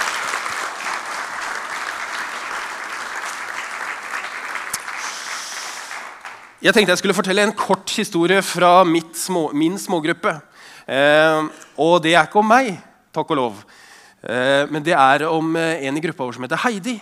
Jeg 6.64 6.72
tenkte 6.72 6.94
jeg 6.94 7.02
skulle 7.02 7.16
fortelle 7.18 7.44
en 7.44 7.52
kort 7.52 7.92
historie 7.98 8.40
fra 8.40 8.86
små, 9.14 9.50
min 9.52 9.76
smågruppe. 9.76 10.32
Eh, 10.88 11.48
og 11.76 11.98
det 12.04 12.14
er 12.16 12.30
ikke 12.30 12.40
om 12.40 12.48
meg, 12.48 12.78
takk 13.12 13.34
og 13.34 13.36
lov. 13.36 13.58
Eh, 14.24 14.64
men 14.72 14.80
det 14.82 14.94
er 14.96 15.26
om 15.28 15.50
eh, 15.60 15.84
en 15.84 15.98
i 15.98 16.04
gruppa 16.06 16.24
vår 16.24 16.38
som 16.38 16.46
heter 16.48 16.62
Heidi. 16.64 16.94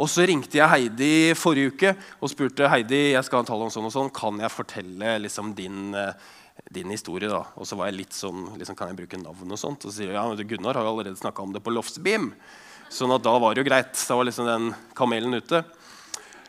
Og 0.00 0.08
så 0.08 0.24
ringte 0.24 0.56
jeg 0.56 0.70
Heidi 0.72 1.10
forrige 1.36 1.74
uke 1.74 1.92
og 2.18 2.32
spurte 2.32 2.70
Heidi, 2.72 3.12
jeg 3.12 3.26
skal 3.26 3.42
ha 3.42 3.44
en 3.44 3.50
tale 3.50 3.66
om 3.66 3.74
sånn 3.74 3.90
og 3.90 3.92
sånn, 3.92 4.08
kan 4.14 4.40
jeg 4.40 4.54
fortelle 4.54 5.18
liksom, 5.26 5.52
din, 5.58 5.92
eh, 6.00 6.16
din 6.72 6.96
historie. 6.96 7.28
da? 7.28 7.42
Og 7.60 7.68
så 7.68 7.76
var 7.76 7.92
jeg 7.92 8.00
litt 8.00 8.16
sånn, 8.16 8.54
liksom, 8.56 8.78
kan 8.78 8.88
jeg 8.88 9.02
bruke 9.02 9.20
navn 9.20 9.52
og 9.52 9.60
sånt? 9.60 9.84
Og 9.84 9.92
så 9.92 9.98
sier 9.98 10.14
hun 10.14 10.16
ja, 10.16 10.24
men 10.32 10.48
Gunnar 10.48 10.80
har 10.80 10.88
jo 10.88 10.94
allerede 10.96 11.20
snakka 11.20 11.44
om 11.44 11.52
det 11.52 11.60
på 11.60 11.76
Lofsbeam. 11.76 12.32
Sånn 12.88 13.12
at 13.12 13.28
da 13.28 13.36
var 13.36 13.52
det 13.52 13.66
jo 13.66 13.68
greit. 13.68 13.92
Da 14.00 14.16
var 14.16 14.24
liksom 14.32 14.48
den 14.48 14.72
kamelen 14.96 15.36
ute. 15.36 15.60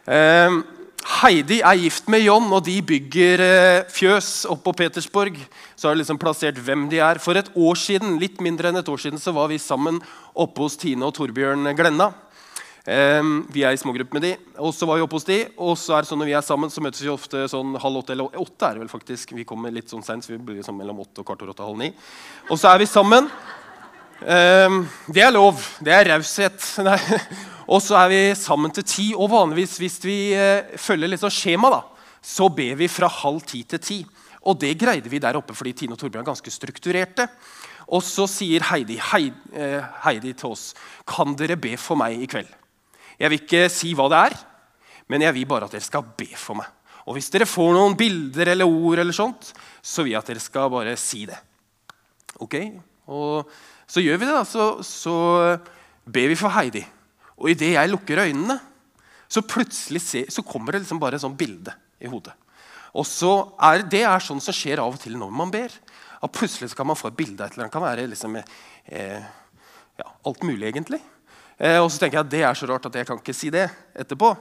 Eh, 0.08 0.62
Heidi 1.06 1.60
er 1.62 1.78
gift 1.78 2.08
med 2.10 2.24
John, 2.26 2.48
og 2.50 2.64
de 2.66 2.80
bygger 2.82 3.42
eh, 3.46 3.84
fjøs 3.94 4.48
oppe 4.50 4.66
på 4.66 4.74
Petersborg. 4.80 5.38
Så 5.78 5.86
har 5.86 5.94
de 5.94 6.02
liksom 6.02 6.18
plassert 6.18 6.58
hvem 6.58 6.88
de 6.90 6.98
er. 6.98 7.20
For 7.22 7.38
et 7.38 7.52
år 7.54 7.78
siden 7.78 8.18
litt 8.22 8.42
mindre 8.42 8.72
enn 8.72 8.82
et 8.82 8.90
år 8.90 9.04
siden, 9.04 9.22
så 9.22 9.36
var 9.36 9.52
vi 9.52 9.62
sammen 9.62 10.00
oppe 10.34 10.66
hos 10.66 10.80
Tine 10.82 11.06
og 11.06 11.14
Torbjørn 11.14 11.70
Glenna. 11.78 12.10
Eh, 12.90 13.22
vi 13.54 13.62
er 13.62 13.78
i 13.78 13.82
smågruppe 13.82 14.18
med 14.18 14.26
de, 14.26 14.34
og 14.58 14.74
så 14.74 14.90
var 14.90 14.98
vi 14.98 15.06
oppe 15.06 15.20
hos 15.20 15.30
de, 15.30 15.40
og 15.62 15.78
så 15.78 15.94
er 15.94 16.04
det 16.04 16.10
sånn 16.10 16.22
når 16.22 16.32
vi 16.32 16.38
er 16.42 16.46
sammen, 16.46 16.74
så 16.74 16.82
møtes 16.86 17.06
vi 17.06 17.14
ofte 17.14 17.46
sånn 17.54 17.78
halv 17.82 18.02
åtte 18.02 18.18
eller 18.18 18.42
åtte. 18.42 18.66
er 18.66 18.74
det 18.74 18.88
vel 18.88 18.94
faktisk. 18.98 19.38
Vi 19.38 19.46
kommer 19.46 19.74
litt 19.74 19.94
sånn 19.94 20.06
sent, 20.06 20.26
så 20.26 20.34
vi 20.34 20.42
blir 20.42 20.66
sånn 20.66 20.78
mellom 20.82 21.06
åtte 21.06 21.22
og 21.22 21.30
kvart 21.30 21.46
over 21.46 21.54
åtte 21.54 21.70
halv 21.70 21.84
ni. 21.86 21.94
Og 22.50 22.58
så 22.58 22.74
er 22.74 22.82
vi 22.82 22.90
sammen. 22.90 23.30
Eh, 24.26 24.82
det 25.14 25.22
er 25.22 25.38
lov. 25.38 25.62
Det 25.86 25.94
er 25.94 26.16
raushet. 26.16 26.66
Og 27.66 27.82
så 27.82 27.98
er 27.98 28.12
vi 28.12 28.22
sammen 28.38 28.74
til 28.74 28.86
ti. 28.86 29.08
Og 29.18 29.32
vanligvis 29.32 29.78
hvis 29.82 30.00
vi 30.06 30.18
eh, 30.38 30.76
følger 30.78 31.10
litt 31.10 31.24
sånn 31.24 31.34
skjema, 31.34 31.72
da, 31.74 31.82
så 32.22 32.50
ber 32.54 32.78
vi 32.80 32.90
fra 32.92 33.10
halv 33.22 33.46
ti 33.48 33.64
til 33.70 33.82
ti. 33.82 34.00
Og 34.46 34.60
det 34.62 34.76
greide 34.78 35.10
vi 35.10 35.22
der 35.22 35.38
oppe 35.40 35.56
fordi 35.58 35.74
Tine 35.74 35.96
og 35.96 36.02
Torbjørn 36.02 36.26
er 36.26 36.30
ganske 36.30 36.54
strukturerte. 36.54 37.28
Og 37.94 38.02
så 38.06 38.26
sier 38.30 38.66
Heidi, 38.72 38.98
Heidi, 39.12 39.34
eh, 39.54 39.82
Heidi 40.06 40.34
til 40.34 40.56
oss 40.56 40.72
Kan 41.06 41.36
dere 41.38 41.58
be 41.58 41.76
for 41.78 41.98
meg 42.00 42.18
i 42.18 42.30
kveld? 42.30 42.50
Jeg 43.20 43.32
vil 43.32 43.42
ikke 43.44 43.68
si 43.72 43.94
hva 43.96 44.08
det 44.12 44.22
er, 44.28 44.34
men 45.08 45.24
jeg 45.24 45.36
vil 45.38 45.46
bare 45.48 45.70
at 45.70 45.76
dere 45.76 45.86
skal 45.86 46.04
be 46.18 46.28
for 46.36 46.58
meg. 46.60 46.68
Og 47.06 47.16
hvis 47.16 47.30
dere 47.32 47.48
får 47.48 47.76
noen 47.76 47.96
bilder 47.98 48.50
eller 48.52 48.68
ord, 48.68 49.00
eller 49.00 49.16
sånt, 49.16 49.52
så 49.80 50.04
vil 50.04 50.16
jeg 50.16 50.24
at 50.24 50.32
dere 50.34 50.42
skal 50.44 50.72
bare 50.74 50.96
si 51.00 51.24
det. 51.30 51.38
Ok? 52.42 52.58
Og 53.14 53.46
så 53.88 54.02
gjør 54.02 54.20
vi 54.20 54.26
det. 54.26 54.34
da, 54.34 54.44
Så, 54.44 54.66
så 54.84 55.16
ber 56.04 56.32
vi 56.34 56.38
for 56.40 56.52
Heidi. 56.52 56.82
Og 57.42 57.52
idet 57.52 57.74
jeg 57.76 57.92
lukker 57.92 58.24
øynene, 58.26 58.60
så 59.28 59.42
plutselig 59.42 60.02
ser, 60.04 60.30
så 60.32 60.44
kommer 60.46 60.76
det 60.76 60.84
liksom 60.84 61.02
bare 61.02 61.18
et 61.18 61.24
sånt 61.24 61.38
bilde 61.38 61.74
i 62.00 62.10
hodet. 62.10 62.36
Og 62.96 63.04
så 63.08 63.32
er 63.60 63.84
Det 63.84 64.04
er 64.08 64.24
sånn 64.24 64.40
som 64.42 64.56
skjer 64.56 64.80
av 64.80 64.94
og 64.94 65.02
til 65.02 65.18
når 65.20 65.32
man 65.32 65.52
ber. 65.52 65.74
At 66.24 66.32
Plutselig 66.32 66.72
så 66.72 66.80
kan 66.80 66.88
man 66.88 66.96
få 66.96 67.10
et 67.12 67.18
bilde 67.18 67.44
av 67.44 67.50
et 67.50 67.58
eller 67.58 67.66
annet. 67.66 67.74
Kan 67.74 67.84
være 67.84 68.08
liksom, 68.08 68.38
eh, 68.38 69.22
ja, 70.00 70.08
alt 70.26 70.44
mulig, 70.44 70.70
egentlig. 70.70 71.02
Eh, 71.58 71.80
og 71.80 71.92
så 71.92 72.00
tenker 72.00 72.20
jeg 72.20 72.26
at 72.26 72.32
det 72.32 72.44
er 72.44 72.54
så 72.54 72.68
rart 72.68 72.86
at 72.86 72.96
jeg 72.96 73.08
kan 73.08 73.20
ikke 73.20 73.36
si 73.36 73.50
det 73.50 73.70
etterpå. 73.96 74.32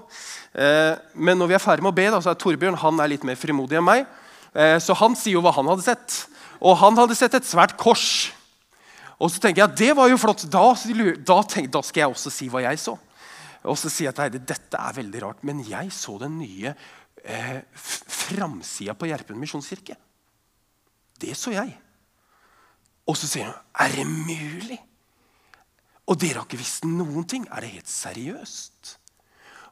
Eh, 0.54 0.94
men 1.14 1.38
når 1.38 1.50
vi 1.50 1.54
er 1.54 1.62
ferdig 1.62 1.83
med 1.83 1.92
å 1.92 1.98
be, 1.98 2.07
da, 2.11 2.20
så 2.22 2.33
er 2.33 2.38
Torbjørn 2.38 2.78
han 2.83 3.00
er 3.00 3.12
litt 3.12 3.26
mer 3.26 3.38
frimodig 3.38 3.78
enn 3.78 3.87
meg. 3.87 4.07
Eh, 4.54 4.78
så 4.83 4.96
han 4.98 5.14
sier 5.18 5.37
jo 5.38 5.44
hva 5.44 5.54
han 5.54 5.68
hadde 5.70 5.87
sett. 5.87 6.24
Og 6.62 6.78
han 6.78 6.98
hadde 6.98 7.14
sett 7.18 7.35
et 7.35 7.46
svært 7.46 7.76
kors. 7.78 8.33
Og 9.25 9.33
så 9.33 9.41
tenker 9.41 9.63
jeg 9.63 9.71
at 9.71 9.79
det 9.81 9.93
var 9.97 10.11
jo 10.11 10.21
flott. 10.21 10.45
Da, 10.53 10.65
da, 11.25 11.39
tenk, 11.49 11.71
da 11.73 11.81
skal 11.85 12.05
jeg 12.05 12.13
også 12.13 12.33
si 12.33 12.51
hva 12.53 12.61
jeg 12.67 12.81
så. 12.83 12.97
Og 13.65 13.79
så 13.81 13.89
sier 13.89 14.11
jeg 14.11 14.17
til 14.17 14.27
Heidi 14.27 14.43
dette 14.45 14.81
er 14.81 14.97
veldig 14.99 15.23
rart, 15.25 15.45
men 15.49 15.63
jeg 15.65 15.93
så 15.97 16.19
den 16.21 16.37
nye 16.37 16.75
eh, 17.25 17.63
framsida 17.75 18.93
på 18.99 19.09
Gjerpen 19.09 19.41
misjonskirke. 19.41 19.97
Det 21.21 21.33
så 21.39 21.55
jeg. 21.55 21.73
Og 23.09 23.17
så 23.17 23.29
sier 23.31 23.49
hun 23.49 23.81
er 23.85 23.97
det 23.97 24.05
mulig? 24.09 24.81
Og 26.05 26.21
dere 26.21 26.43
har 26.43 26.45
ikke 26.45 26.61
visst 26.61 26.85
noen 26.85 27.25
ting? 27.29 27.47
Er 27.49 27.65
det 27.65 27.73
helt 27.79 27.89
seriøst? 27.89 28.99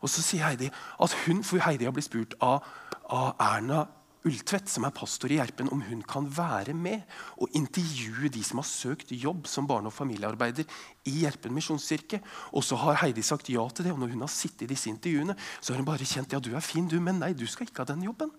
Og 0.01 0.11
så 0.11 0.25
sier 0.25 0.47
Heidi 0.47 0.71
at 0.73 1.17
hun, 1.27 1.43
for 1.45 1.61
Heidi 1.63 1.85
har 1.87 1.93
blitt 1.95 2.09
spurt 2.09 2.33
av, 2.41 2.65
av 3.13 3.37
Erna 3.37 3.85
Ultvedt, 4.23 4.71
som 4.71 4.85
er 4.87 4.95
pastor 4.95 5.33
i 5.35 5.39
Gjerpen, 5.41 5.71
om 5.75 5.81
hun 5.83 6.03
kan 6.07 6.29
være 6.31 6.77
med 6.79 7.03
og 7.43 7.51
intervjue 7.59 8.31
de 8.31 8.43
som 8.47 8.61
har 8.61 8.69
søkt 8.69 9.11
jobb 9.11 9.49
som 9.51 9.67
barne- 9.67 9.91
og 9.91 9.97
familiearbeider 9.97 10.69
i 11.11 11.17
Gjerpen 11.25 11.55
misjonskirke. 11.57 12.21
Og 12.55 12.63
så 12.63 12.79
har 12.79 13.01
Heidi 13.03 13.25
sagt 13.27 13.51
ja 13.51 13.65
til 13.75 13.89
det, 13.89 13.93
og 13.93 13.99
når 13.99 14.15
hun 14.15 14.23
har 14.23 14.31
sittet 14.31 14.63
i 14.63 14.71
disse 14.71 14.91
intervjuene, 14.93 15.35
så 15.61 15.73
har 15.73 15.83
hun 15.83 15.91
bare 15.91 16.07
kjent 16.07 16.33
ja, 16.33 16.39
du 16.39 16.53
er 16.55 16.63
fin, 16.63 16.87
du, 16.87 17.01
men 17.03 17.19
nei, 17.19 17.33
du 17.35 17.49
skal 17.51 17.67
ikke 17.67 17.83
ha 17.83 17.91
den 17.91 18.07
jobben. 18.07 18.31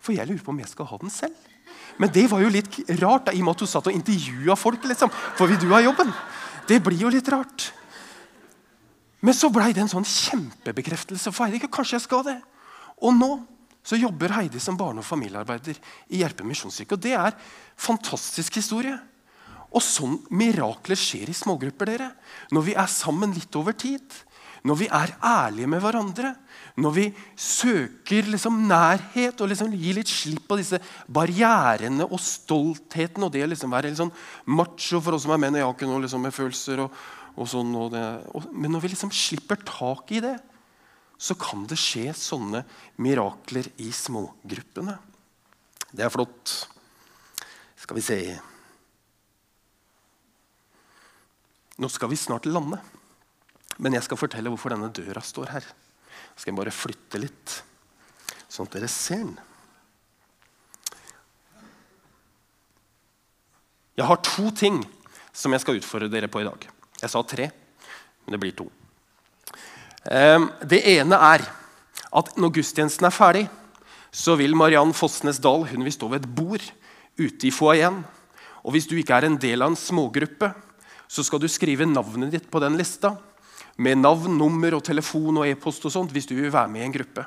For 0.00 0.14
jeg 0.14 0.30
lurer 0.30 0.44
på 0.46 0.54
om 0.54 0.62
jeg 0.62 0.70
skal 0.70 0.88
ha 0.88 1.02
den 1.02 1.12
selv. 1.12 1.50
Men 1.98 2.14
det 2.14 2.28
var 2.30 2.40
jo 2.40 2.54
litt 2.54 2.80
rart, 3.02 3.26
da, 3.26 3.34
i 3.34 3.42
og 3.42 3.50
med 3.50 3.58
at 3.58 3.66
hun 3.66 3.74
satt 3.74 3.90
og 3.90 3.96
intervjua 3.98 4.56
folk. 4.56 4.86
liksom. 4.86 5.10
For 5.36 5.50
vil 5.50 5.58
du 5.60 5.68
ha 5.74 5.82
jobben? 5.82 6.14
Det 6.70 6.78
blir 6.86 7.02
jo 7.02 7.10
litt 7.12 7.28
rart. 7.34 7.72
Men 9.20 9.34
så 9.36 9.50
blei 9.52 9.72
det 9.74 9.82
en 9.82 9.90
sånn 9.90 10.06
kjempebekreftelse 10.06 11.32
for 11.34 11.50
Heidi. 11.50 11.66
Kanskje 11.66 11.98
jeg 11.98 12.06
skal 12.06 12.24
det. 12.30 12.38
Og 13.02 13.12
nå 13.18 13.34
så 13.82 13.96
jobber 13.96 14.34
Heidi 14.36 14.60
som 14.60 14.76
barne- 14.76 15.00
og 15.00 15.08
familiearbeider 15.08 15.78
i 16.12 16.20
Gjerpen 16.20 16.48
misjonskirke. 16.48 16.98
Og 16.98 17.00
det 17.00 17.14
er 17.16 17.36
fantastisk 17.80 18.60
historie. 18.60 18.98
Og 19.70 19.82
sånn 19.84 20.18
mirakler 20.34 20.98
skjer 20.98 21.30
i 21.30 21.36
smågrupper. 21.36 21.86
dere. 21.86 22.10
Når 22.50 22.62
vi 22.62 22.74
er 22.74 22.86
sammen 22.86 23.32
litt 23.32 23.54
over 23.56 23.72
tid. 23.72 24.04
Når 24.64 24.76
vi 24.76 24.86
er 24.86 25.16
ærlige 25.22 25.68
med 25.68 25.80
hverandre. 25.80 26.34
Når 26.76 26.92
vi 26.92 27.14
søker 27.36 28.28
liksom 28.28 28.68
nærhet 28.68 29.40
og 29.40 29.48
liksom 29.48 29.72
gir 29.72 29.94
litt 29.94 30.08
slipp 30.08 30.46
på 30.48 30.58
disse 30.60 30.78
barrierene 31.08 32.04
og 32.04 32.20
stoltheten 32.20 33.24
og 33.24 33.32
det 33.32 33.44
å 33.44 33.48
liksom 33.48 33.70
være 33.70 33.88
litt 33.88 34.00
sånn 34.00 34.12
macho 34.46 35.00
for 35.00 35.14
oss 35.14 35.22
som 35.22 35.32
er 35.32 35.38
menn. 35.38 35.56
Jeg 35.56 35.64
har 35.64 35.74
ikke 35.74 35.88
noe 35.88 36.02
liksom 36.04 36.22
med 36.22 36.34
følelser 36.34 36.84
og, 36.84 36.92
og 37.36 37.48
sånn. 37.48 37.72
Og 37.74 37.90
det, 37.94 38.04
og, 38.34 38.52
men 38.52 38.72
når 38.74 38.84
vi 38.84 38.92
liksom 38.92 39.10
slipper 39.14 39.56
tak 39.64 40.12
i 40.12 40.20
det, 40.20 40.36
så 41.20 41.36
kan 41.36 41.66
det 41.68 41.76
skje 41.76 42.14
sånne 42.16 42.62
mirakler 43.04 43.66
i 43.84 43.90
smågruppene. 43.92 44.94
Det 45.92 46.06
er 46.06 46.12
flott. 46.12 46.54
Skal 47.80 47.98
vi 47.98 48.04
se 48.04 48.20
Nå 51.80 51.88
skal 51.88 52.10
vi 52.12 52.16
snart 52.20 52.44
lande. 52.48 52.76
Men 53.80 53.96
jeg 53.96 54.04
skal 54.04 54.20
fortelle 54.20 54.50
hvorfor 54.52 54.72
denne 54.74 54.90
døra 54.92 55.22
står 55.24 55.52
her. 55.54 55.68
Så 56.34 56.42
skal 56.42 56.52
jeg 56.52 56.58
bare 56.58 56.74
flytte 56.74 57.20
litt, 57.22 57.54
sånn 58.52 58.68
at 58.68 58.74
dere 58.76 58.90
ser 58.92 59.22
den. 59.22 59.38
Jeg 63.96 64.08
har 64.08 64.20
to 64.24 64.50
ting 64.56 64.82
som 65.32 65.56
jeg 65.56 65.64
skal 65.64 65.80
utfordre 65.80 66.12
dere 66.12 66.28
på 66.32 66.44
i 66.44 66.48
dag. 66.48 66.68
Jeg 67.00 67.12
sa 67.12 67.24
tre, 67.24 67.48
men 68.24 68.36
det 68.36 68.42
blir 68.44 68.56
to. 68.60 68.68
Ehm, 70.08 70.50
Det 70.64 70.80
ene 70.96 71.16
er 71.16 71.44
at 72.12 72.36
når 72.36 72.54
gudstjenesten 72.56 73.06
er 73.06 73.14
ferdig, 73.14 73.48
så 74.10 74.36
vil 74.36 74.56
Mariann 74.56 74.92
Fossnes 74.92 75.38
Dahl 75.38 75.66
hun 75.68 75.84
vil 75.84 75.92
stå 75.92 76.08
ved 76.10 76.24
et 76.24 76.34
bord 76.34 76.62
ute 77.18 77.46
i 77.46 77.50
foajeen. 77.50 78.04
Og 78.64 78.72
hvis 78.72 78.88
du 78.88 78.96
ikke 78.96 79.14
er 79.14 79.28
en 79.28 79.38
del 79.38 79.62
av 79.62 79.70
en 79.70 79.78
smågruppe, 79.78 80.52
så 81.08 81.24
skal 81.24 81.40
du 81.40 81.48
skrive 81.48 81.86
navnet 81.86 82.30
ditt 82.32 82.50
på 82.50 82.60
den 82.60 82.76
lista. 82.78 83.16
Med 83.78 83.98
navn, 83.98 84.36
nummer, 84.36 84.74
og 84.74 84.84
telefon 84.84 85.38
og 85.40 85.48
e-post 85.48 85.84
og 85.86 85.92
sånt, 85.92 86.12
hvis 86.12 86.26
du 86.26 86.34
vil 86.34 86.52
være 86.52 86.68
med 86.68 86.82
i 86.82 86.84
en 86.84 86.92
gruppe. 86.92 87.24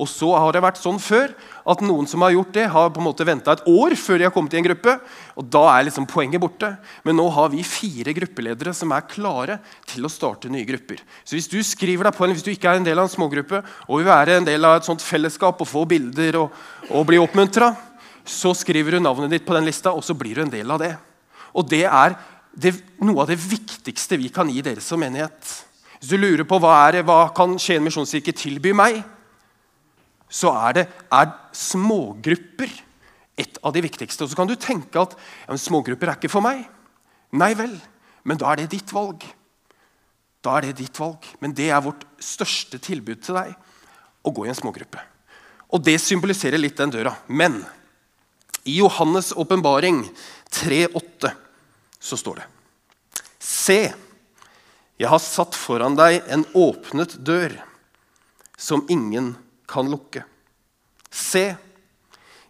Og 0.00 0.08
så 0.08 0.30
har 0.32 0.54
det 0.54 0.62
vært 0.64 0.80
sånn 0.80 0.98
før 1.02 1.34
at 1.68 1.82
noen 1.84 2.08
som 2.08 2.24
har 2.24 2.32
gjort 2.32 2.54
det, 2.56 2.64
har 2.72 2.88
på 2.92 3.02
en 3.02 3.06
måte 3.06 3.26
venta 3.28 3.52
et 3.52 3.64
år 3.68 3.94
før 3.98 4.18
de 4.18 4.26
har 4.26 4.32
kommet 4.34 4.54
i 4.56 4.60
en 4.62 4.66
gruppe. 4.66 4.94
og 5.36 5.50
Da 5.52 5.62
er 5.74 5.86
liksom 5.88 6.08
poenget 6.08 6.40
borte. 6.40 6.70
Men 7.04 7.18
nå 7.20 7.28
har 7.34 7.52
vi 7.52 7.64
fire 7.66 8.14
gruppeledere 8.16 8.72
som 8.76 8.94
er 8.96 9.06
klare 9.10 9.58
til 9.90 10.08
å 10.08 10.12
starte 10.12 10.50
nye 10.52 10.66
grupper. 10.68 11.02
Så 11.24 11.36
hvis 11.36 11.50
du 11.52 11.60
skriver 11.66 12.08
deg 12.08 12.16
på 12.16 12.24
en, 12.24 12.32
hvis 12.32 12.46
du 12.46 12.52
ikke 12.54 12.72
er 12.72 12.80
en 12.80 12.88
del 12.88 12.98
av 12.98 13.08
en 13.08 13.14
smågruppe 13.14 13.62
og 13.88 13.96
vil 13.98 14.08
være 14.08 14.40
en 14.40 14.48
del 14.48 14.64
av 14.64 14.78
et 14.78 14.88
sånt 14.88 15.04
fellesskap 15.04 15.60
og 15.60 15.68
få 15.68 15.84
bilder 15.88 16.40
og, 16.40 16.60
og 16.90 17.06
bli 17.08 17.20
oppmuntra, 17.20 17.74
så 18.24 18.54
skriver 18.54 18.96
du 18.96 19.02
navnet 19.02 19.32
ditt 19.34 19.46
på 19.46 19.54
den 19.56 19.66
lista, 19.66 19.92
og 19.92 20.04
så 20.06 20.14
blir 20.14 20.38
du 20.38 20.44
en 20.44 20.52
del 20.52 20.70
av 20.70 20.80
det. 20.80 20.94
Og 21.58 21.66
det 21.68 21.84
er 21.84 22.14
det, 22.52 22.76
noe 23.02 23.24
av 23.24 23.32
det 23.32 23.40
viktigste 23.40 24.18
vi 24.20 24.30
kan 24.32 24.48
gi 24.52 24.62
dere 24.64 24.82
som 24.84 25.00
menighet. 25.00 25.56
Hvis 25.98 26.12
du 26.12 26.18
lurer 26.18 26.46
på 26.48 26.58
hva 26.62 26.76
er 26.88 27.02
hva 27.06 27.26
kan 27.34 27.58
Skien 27.60 27.84
misjonskirke 27.84 28.34
tilby 28.36 28.72
meg, 28.76 29.02
så 30.32 30.52
er, 30.56 30.78
det, 30.78 30.86
er 31.12 31.32
smågrupper 31.56 32.72
et 33.40 33.58
av 33.60 33.74
de 33.74 33.82
viktigste. 33.84 34.24
Og 34.24 34.32
Så 34.32 34.38
kan 34.38 34.48
du 34.48 34.56
tenke 34.56 35.02
at 35.02 35.16
ja, 35.18 35.56
smågrupper 35.60 36.08
er 36.08 36.20
ikke 36.20 36.32
for 36.32 36.44
meg. 36.44 36.64
Nei 37.36 37.52
vel, 37.56 37.74
men 38.28 38.40
da 38.40 38.52
er 38.52 38.62
det 38.62 38.72
ditt 38.72 38.92
valg. 38.96 39.24
Da 40.42 40.56
er 40.56 40.68
det 40.68 40.78
ditt 40.80 40.98
valg. 41.00 41.26
Men 41.44 41.54
det 41.56 41.68
er 41.70 41.84
vårt 41.84 42.06
største 42.22 42.80
tilbud 42.82 43.22
til 43.24 43.38
deg 43.38 43.52
å 44.22 44.32
gå 44.32 44.46
i 44.46 44.52
en 44.52 44.58
smågruppe. 44.58 45.00
Og 45.72 45.84
det 45.84 45.98
symboliserer 46.00 46.60
litt 46.60 46.80
den 46.80 46.92
døra. 46.92 47.14
Men 47.28 47.60
i 48.64 48.78
Johannes' 48.80 49.32
åpenbaring 49.36 50.04
3,8 50.52 51.32
så 52.02 52.18
står 52.18 52.42
det 52.42 52.48
Se, 53.42 53.80
jeg 55.00 55.10
har 55.10 55.22
satt 55.22 55.56
foran 55.58 55.96
deg 55.98 56.20
en 56.30 56.44
åpnet 56.54 57.16
dør 57.26 57.56
som 58.58 58.84
ingen 58.92 59.32
kan 59.72 59.88
lukke. 59.88 60.24
Se, 61.12 61.52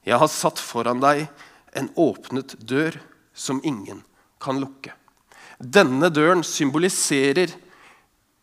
jeg 0.03 0.19
har 0.19 0.31
satt 0.31 0.61
foran 0.63 1.03
deg 1.03 1.29
en 1.79 1.89
åpnet 1.99 2.57
dør 2.59 2.99
som 3.33 3.63
ingen 3.65 4.03
kan 4.43 4.59
lukke. 4.61 4.95
Denne 5.63 6.11
døren 6.11 6.43
symboliserer 6.43 7.55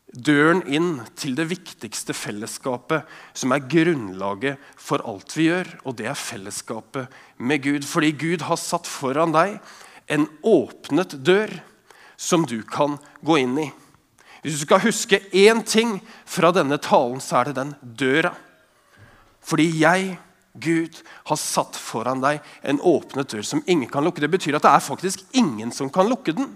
døren 0.09 0.63
inn 0.65 1.01
til 1.19 1.35
det 1.37 1.49
viktigste 1.51 2.15
fellesskapet, 2.17 3.03
som 3.33 3.53
er 3.53 3.67
grunnlaget 3.69 4.71
for 4.79 5.03
alt 5.05 5.35
vi 5.37 5.49
gjør, 5.49 5.69
og 5.85 5.99
det 5.99 6.09
er 6.09 6.17
fellesskapet 6.17 7.19
med 7.37 7.63
Gud. 7.65 7.85
Fordi 7.85 8.13
Gud 8.17 8.47
har 8.47 8.59
satt 8.59 8.89
foran 8.89 9.35
deg 9.35 9.59
en 10.09 10.25
åpnet 10.41 11.19
dør 11.21 11.53
som 12.19 12.47
du 12.47 12.61
kan 12.65 12.97
gå 13.21 13.37
inn 13.43 13.59
i. 13.61 13.69
Hvis 14.41 14.61
du 14.61 14.65
skal 14.65 14.85
huske 14.87 15.19
én 15.35 15.61
ting 15.67 15.97
fra 16.25 16.53
denne 16.55 16.79
talen, 16.81 17.19
så 17.19 17.41
er 17.41 17.49
det 17.49 17.59
den 17.59 17.75
døra. 17.83 18.33
Fordi 19.45 19.67
jeg, 19.81 20.15
Gud, 20.59 20.97
har 21.29 21.39
satt 21.39 21.77
foran 21.79 22.23
deg 22.23 22.41
en 22.67 22.81
åpnet 22.81 23.29
dør 23.31 23.45
som 23.45 23.63
ingen 23.65 23.89
kan 23.91 24.03
lukke. 24.03 24.21
Det 24.23 24.31
betyr 24.31 24.57
at 24.57 24.65
det 24.65 24.73
er 24.73 24.83
faktisk 24.83 25.23
ingen 25.37 25.71
som 25.75 25.91
kan 25.93 26.09
lukke 26.09 26.35
den. 26.35 26.51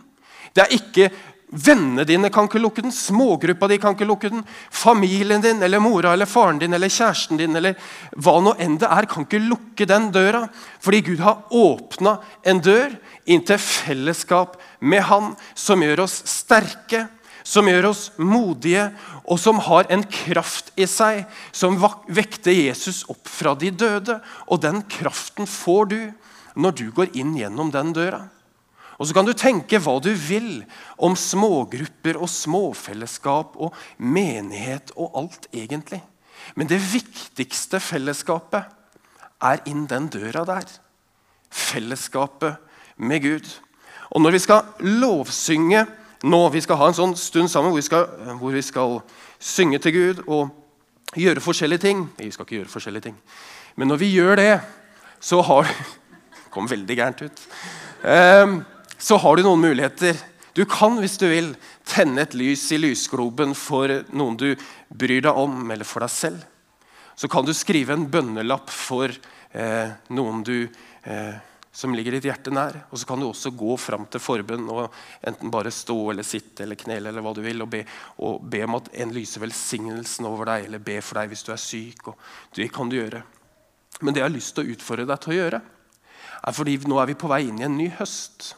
Det 0.53 0.65
er 0.65 0.75
ikke 0.75 1.11
Vennene 1.53 2.01
dine 2.01 2.31
kan 2.33 2.47
ikke 2.47 2.61
lukke 2.61 2.81
den, 2.81 2.91
smågruppa 2.93 3.67
di 3.69 3.77
kan 3.77 3.93
ikke 3.93 4.07
lukke 4.09 4.29
den. 4.33 4.41
Familien 4.73 5.41
din 5.43 5.61
eller 5.61 5.81
mora 5.83 6.15
eller 6.15 6.25
faren 6.25 6.57
din 6.57 6.73
eller 6.73 6.89
kjæresten 6.89 7.37
din 7.37 7.53
eller 7.59 7.77
hva 8.17 8.39
nå 8.41 8.55
enn 8.57 8.79
det 8.81 8.89
er, 8.89 9.05
kan 9.05 9.27
ikke 9.27 9.41
lukke 9.43 9.85
den 9.85 10.07
døra. 10.15 10.47
Fordi 10.81 11.03
Gud 11.05 11.21
har 11.21 11.43
åpna 11.53 12.15
en 12.49 12.61
dør 12.63 12.95
inn 13.29 13.45
til 13.45 13.61
fellesskap 13.61 14.57
med 14.81 15.05
Han, 15.11 15.35
som 15.53 15.85
gjør 15.85 16.07
oss 16.07 16.23
sterke, 16.31 17.05
som 17.43 17.67
gjør 17.67 17.89
oss 17.91 18.03
modige, 18.17 18.87
og 19.27 19.39
som 19.39 19.59
har 19.63 19.89
en 19.91 20.03
kraft 20.07 20.71
i 20.79 20.87
seg 20.89 21.25
som 21.55 21.77
vekter 22.07 22.55
Jesus 22.55 23.03
opp 23.11 23.27
fra 23.29 23.53
de 23.59 23.71
døde. 23.71 24.19
Og 24.47 24.61
den 24.63 24.81
kraften 24.91 25.47
får 25.49 25.89
du 25.91 25.99
når 26.55 26.77
du 26.79 26.87
går 26.95 27.13
inn 27.19 27.35
gjennom 27.37 27.71
den 27.73 27.93
døra. 27.95 28.25
Og 29.01 29.07
Så 29.07 29.15
kan 29.17 29.25
du 29.25 29.33
tenke 29.33 29.81
hva 29.81 29.97
du 29.99 30.13
vil 30.13 30.63
om 31.01 31.15
smågrupper 31.17 32.15
og 32.15 32.29
småfellesskap 32.29 33.57
og 33.57 33.73
menighet 33.97 34.93
og 34.95 35.17
alt, 35.17 35.47
egentlig. 35.51 35.99
Men 36.55 36.69
det 36.69 36.79
viktigste 36.79 37.81
fellesskapet 37.81 38.69
er 39.43 39.63
inn 39.67 39.87
den 39.89 40.07
døra 40.13 40.45
der. 40.47 40.69
Fellesskapet 41.49 42.61
med 42.95 43.25
Gud. 43.25 43.49
Og 44.13 44.21
når 44.21 44.37
vi 44.37 44.43
skal 44.45 44.87
lovsynge 45.01 45.87
nå, 46.23 46.49
Vi 46.49 46.61
skal 46.63 46.79
ha 46.79 46.87
en 46.87 46.97
sånn 46.97 47.15
stund 47.19 47.51
sammen 47.51 47.71
hvor 47.71 47.81
vi 47.81 47.85
skal, 47.85 48.05
hvor 48.39 48.53
vi 48.55 48.61
skal 48.63 49.01
synge 49.43 49.79
til 49.83 49.95
Gud 49.95 50.21
og 50.27 50.51
gjøre 51.19 51.43
forskjellige 51.43 51.83
ting. 51.83 52.05
Vi 52.17 52.31
skal 52.31 52.47
ikke 52.47 52.61
gjøre 52.61 52.71
forskjellige 52.71 53.09
ting. 53.09 53.17
Men 53.75 53.91
når 53.91 54.01
vi 54.01 54.13
gjør 54.13 54.39
det, 54.39 54.53
så 55.19 55.41
har 55.41 55.67
Det 55.67 56.49
kom 56.53 56.69
veldig 56.69 56.95
gærent 56.95 57.21
ut. 57.21 57.39
Um, 58.03 58.63
så 58.97 59.17
har 59.17 59.35
du 59.35 59.43
noen 59.43 59.61
muligheter. 59.61 60.15
Du 60.53 60.65
kan, 60.69 60.99
hvis 61.01 61.17
du 61.17 61.25
vil, 61.27 61.55
tenne 61.85 62.21
et 62.21 62.35
lys 62.37 62.67
i 62.71 62.77
lysgloben 62.77 63.55
for 63.57 63.89
noen 64.13 64.37
du 64.37 64.53
bryr 64.93 65.23
deg 65.25 65.33
om, 65.33 65.71
eller 65.73 65.87
for 65.87 66.05
deg 66.05 66.13
selv. 66.13 66.43
Så 67.15 67.27
kan 67.27 67.45
du 67.45 67.53
skrive 67.57 67.95
en 67.95 68.05
bønnelapp 68.09 68.69
for 68.69 69.09
eh, 69.09 69.89
noen 70.13 70.43
du, 70.45 70.69
eh, 71.09 71.33
som 71.73 71.95
ligger 71.95 72.13
ditt 72.13 72.27
hjerte 72.29 72.53
nær. 72.53 72.75
Og 72.93 73.01
så 73.01 73.07
kan 73.09 73.19
du 73.19 73.25
også 73.25 73.51
gå 73.57 73.75
fram 73.81 74.05
til 74.11 74.21
forbønn 74.21 74.67
og 74.69 74.93
enten 75.25 75.51
bare 75.53 75.73
stå 75.73 75.97
eller 76.11 76.27
sitte 76.27 76.67
eller 76.67 76.77
knele 76.77 77.09
eller 77.09 77.25
hva 77.25 77.33
du 77.33 77.41
vil, 77.41 77.65
og 77.65 77.71
be, 77.73 77.81
og 78.21 78.43
be 78.45 78.61
om 78.67 78.77
at 78.77 78.91
en 79.01 79.13
lyser 79.15 79.41
velsignelsen 79.41 80.29
over 80.29 80.51
deg, 80.51 80.67
eller 80.67 80.83
be 80.85 80.99
for 81.01 81.17
deg 81.17 81.33
hvis 81.33 81.45
du 81.47 81.53
er 81.55 81.61
syk. 81.61 82.11
og 82.13 82.53
Det 82.53 82.69
kan 82.73 82.91
du 82.91 82.99
gjøre. 82.99 83.23
Men 84.01 84.13
det 84.13 84.21
jeg 84.21 84.29
har 84.29 84.35
lyst 84.35 84.53
til 84.53 84.67
å 84.67 84.75
utfordre 84.75 85.09
deg 85.09 85.23
til 85.23 85.33
å 85.33 85.39
gjøre, 85.39 85.63
er 86.43 86.57
fordi 86.59 86.77
nå 86.91 86.99
er 86.99 87.09
vi 87.09 87.17
på 87.17 87.31
vei 87.31 87.41
inn 87.47 87.61
i 87.61 87.65
en 87.65 87.77
ny 87.79 87.89
høst. 87.97 88.53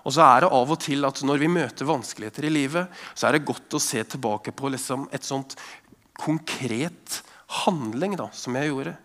Og 0.00 0.14
så 0.16 0.24
er 0.24 0.42
det 0.42 0.52
av 0.56 0.70
og 0.72 0.78
til 0.80 1.04
at 1.04 1.20
Når 1.22 1.42
vi 1.42 1.48
møter 1.52 1.88
vanskeligheter 1.88 2.46
i 2.48 2.52
livet, 2.54 3.00
så 3.14 3.28
er 3.28 3.36
det 3.36 3.46
godt 3.46 3.76
å 3.76 3.82
se 3.82 4.02
tilbake 4.02 4.54
på 4.56 4.72
liksom 4.72 5.06
et 5.12 5.26
sånt 5.26 5.54
konkret 6.18 7.20
handling 7.64 8.16
da, 8.18 8.30
som 8.32 8.56
jeg 8.56 8.72
gjorde. 8.72 8.96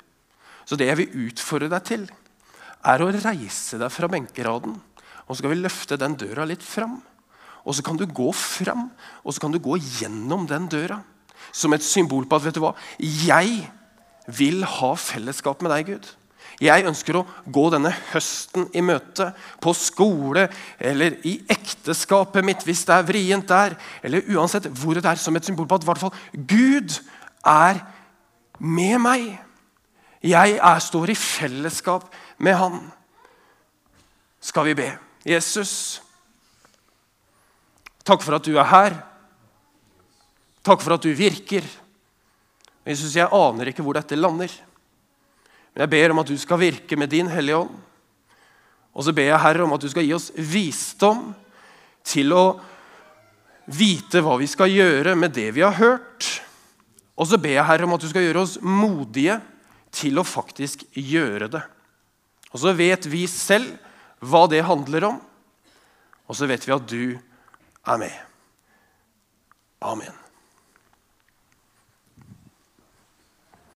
Så 0.66 0.78
det 0.80 0.88
jeg 0.90 1.00
vil 1.04 1.28
utfordre 1.28 1.70
deg 1.70 1.84
til, 1.86 2.06
er 2.86 3.02
å 3.02 3.12
reise 3.14 3.80
deg 3.82 3.92
fra 3.94 4.10
benkeraden. 4.12 4.76
Og 5.26 5.34
så 5.34 5.42
skal 5.42 5.56
vi 5.56 5.62
løfte 5.64 5.98
den 6.00 6.18
døra 6.20 6.46
litt 6.48 6.64
fram. 6.66 7.00
Og 7.66 7.74
så 7.74 7.86
kan 7.86 7.98
du 7.98 8.06
gå 8.06 8.30
fram, 8.38 8.90
og 9.26 9.34
så 9.34 9.42
kan 9.42 9.54
du 9.54 9.58
gå 9.62 9.80
gjennom 9.82 10.46
den 10.50 10.68
døra. 10.70 11.00
Som 11.56 11.74
et 11.74 11.86
symbol 11.86 12.28
på 12.30 12.38
at 12.38 12.46
vet 12.46 12.58
du 12.58 12.62
hva, 12.62 12.76
jeg 13.00 13.66
vil 14.26 14.64
ha 14.66 14.92
fellesskap 14.98 15.64
med 15.66 15.74
deg, 15.74 15.90
Gud. 15.96 16.12
Jeg 16.62 16.86
ønsker 16.88 17.18
å 17.20 17.26
gå 17.52 17.66
denne 17.74 17.92
høsten 18.14 18.70
i 18.78 18.84
møte 18.86 19.32
på 19.64 19.74
skole 19.76 20.46
eller 20.80 21.18
i 21.28 21.34
ekteskapet 21.52 22.46
mitt, 22.48 22.64
hvis 22.64 22.86
det 22.88 22.96
er 22.96 23.08
vrient 23.10 23.50
der, 23.50 23.76
eller 24.06 24.30
uansett 24.32 24.70
hvor 24.72 24.96
det 24.96 25.04
er, 25.04 25.20
som 25.20 25.36
et 25.36 25.48
symbol 25.48 25.68
på 25.68 25.80
at 25.80 25.84
i 25.84 25.90
hvert 25.90 26.04
fall 26.06 26.16
Gud 26.32 26.96
er 27.44 27.82
med 28.60 29.02
meg. 29.04 29.28
Jeg 30.26 30.58
er, 30.58 30.80
står 30.82 31.14
i 31.14 31.18
fellesskap 31.18 32.08
med 32.42 32.58
Han. 32.58 32.80
Skal 34.42 34.72
vi 34.72 34.78
be? 34.78 34.88
Jesus, 35.26 36.02
takk 38.06 38.22
for 38.26 38.38
at 38.38 38.46
du 38.46 38.56
er 38.58 38.70
her. 38.70 38.98
Takk 40.66 40.82
for 40.82 40.98
at 40.98 41.06
du 41.06 41.12
virker. 41.18 41.66
Jesus, 42.86 43.16
jeg 43.18 43.30
aner 43.34 43.70
ikke 43.70 43.86
hvor 43.86 43.98
dette 43.98 44.18
lander. 44.18 44.52
Men 45.74 45.86
jeg 45.86 45.94
ber 45.94 46.14
om 46.14 46.22
at 46.22 46.30
du 46.30 46.38
skal 46.42 46.62
virke 46.62 46.98
med 46.98 47.10
din 47.14 47.30
Hellige 47.30 47.64
Ånd. 47.66 47.74
Og 48.96 49.04
så 49.06 49.14
ber 49.14 49.28
jeg 49.28 49.42
Herre 49.44 49.66
om 49.66 49.74
at 49.76 49.82
du 49.84 49.90
skal 49.92 50.06
gi 50.06 50.14
oss 50.16 50.30
visdom 50.38 51.34
til 52.06 52.32
å 52.34 52.46
vite 53.66 54.22
hva 54.24 54.38
vi 54.40 54.48
skal 54.48 54.72
gjøre 54.72 55.18
med 55.20 55.34
det 55.36 55.50
vi 55.58 55.66
har 55.66 55.76
hørt. 55.76 56.30
Og 57.18 57.28
så 57.28 57.38
ber 57.42 57.58
jeg 57.58 57.68
Herre 57.68 57.90
om 57.90 57.98
at 57.98 58.06
du 58.06 58.08
skal 58.10 58.24
gjøre 58.24 58.46
oss 58.46 58.56
modige 58.62 59.42
til 59.96 60.20
å 60.20 60.28
faktisk 60.28 60.86
gjøre 60.92 61.50
det. 61.56 61.64
Og 62.52 62.62
så 62.64 62.76
vet 62.76 63.08
vi 63.12 63.26
selv 63.32 63.76
hva 64.24 64.46
det 64.52 64.64
handler 64.66 65.10
om, 65.12 65.18
og 66.26 66.38
så 66.38 66.48
vet 66.50 66.66
vi 66.66 66.76
at 66.76 66.86
du 66.90 67.04
er 67.86 67.98
med. 68.02 68.22
Amen. 69.86 70.25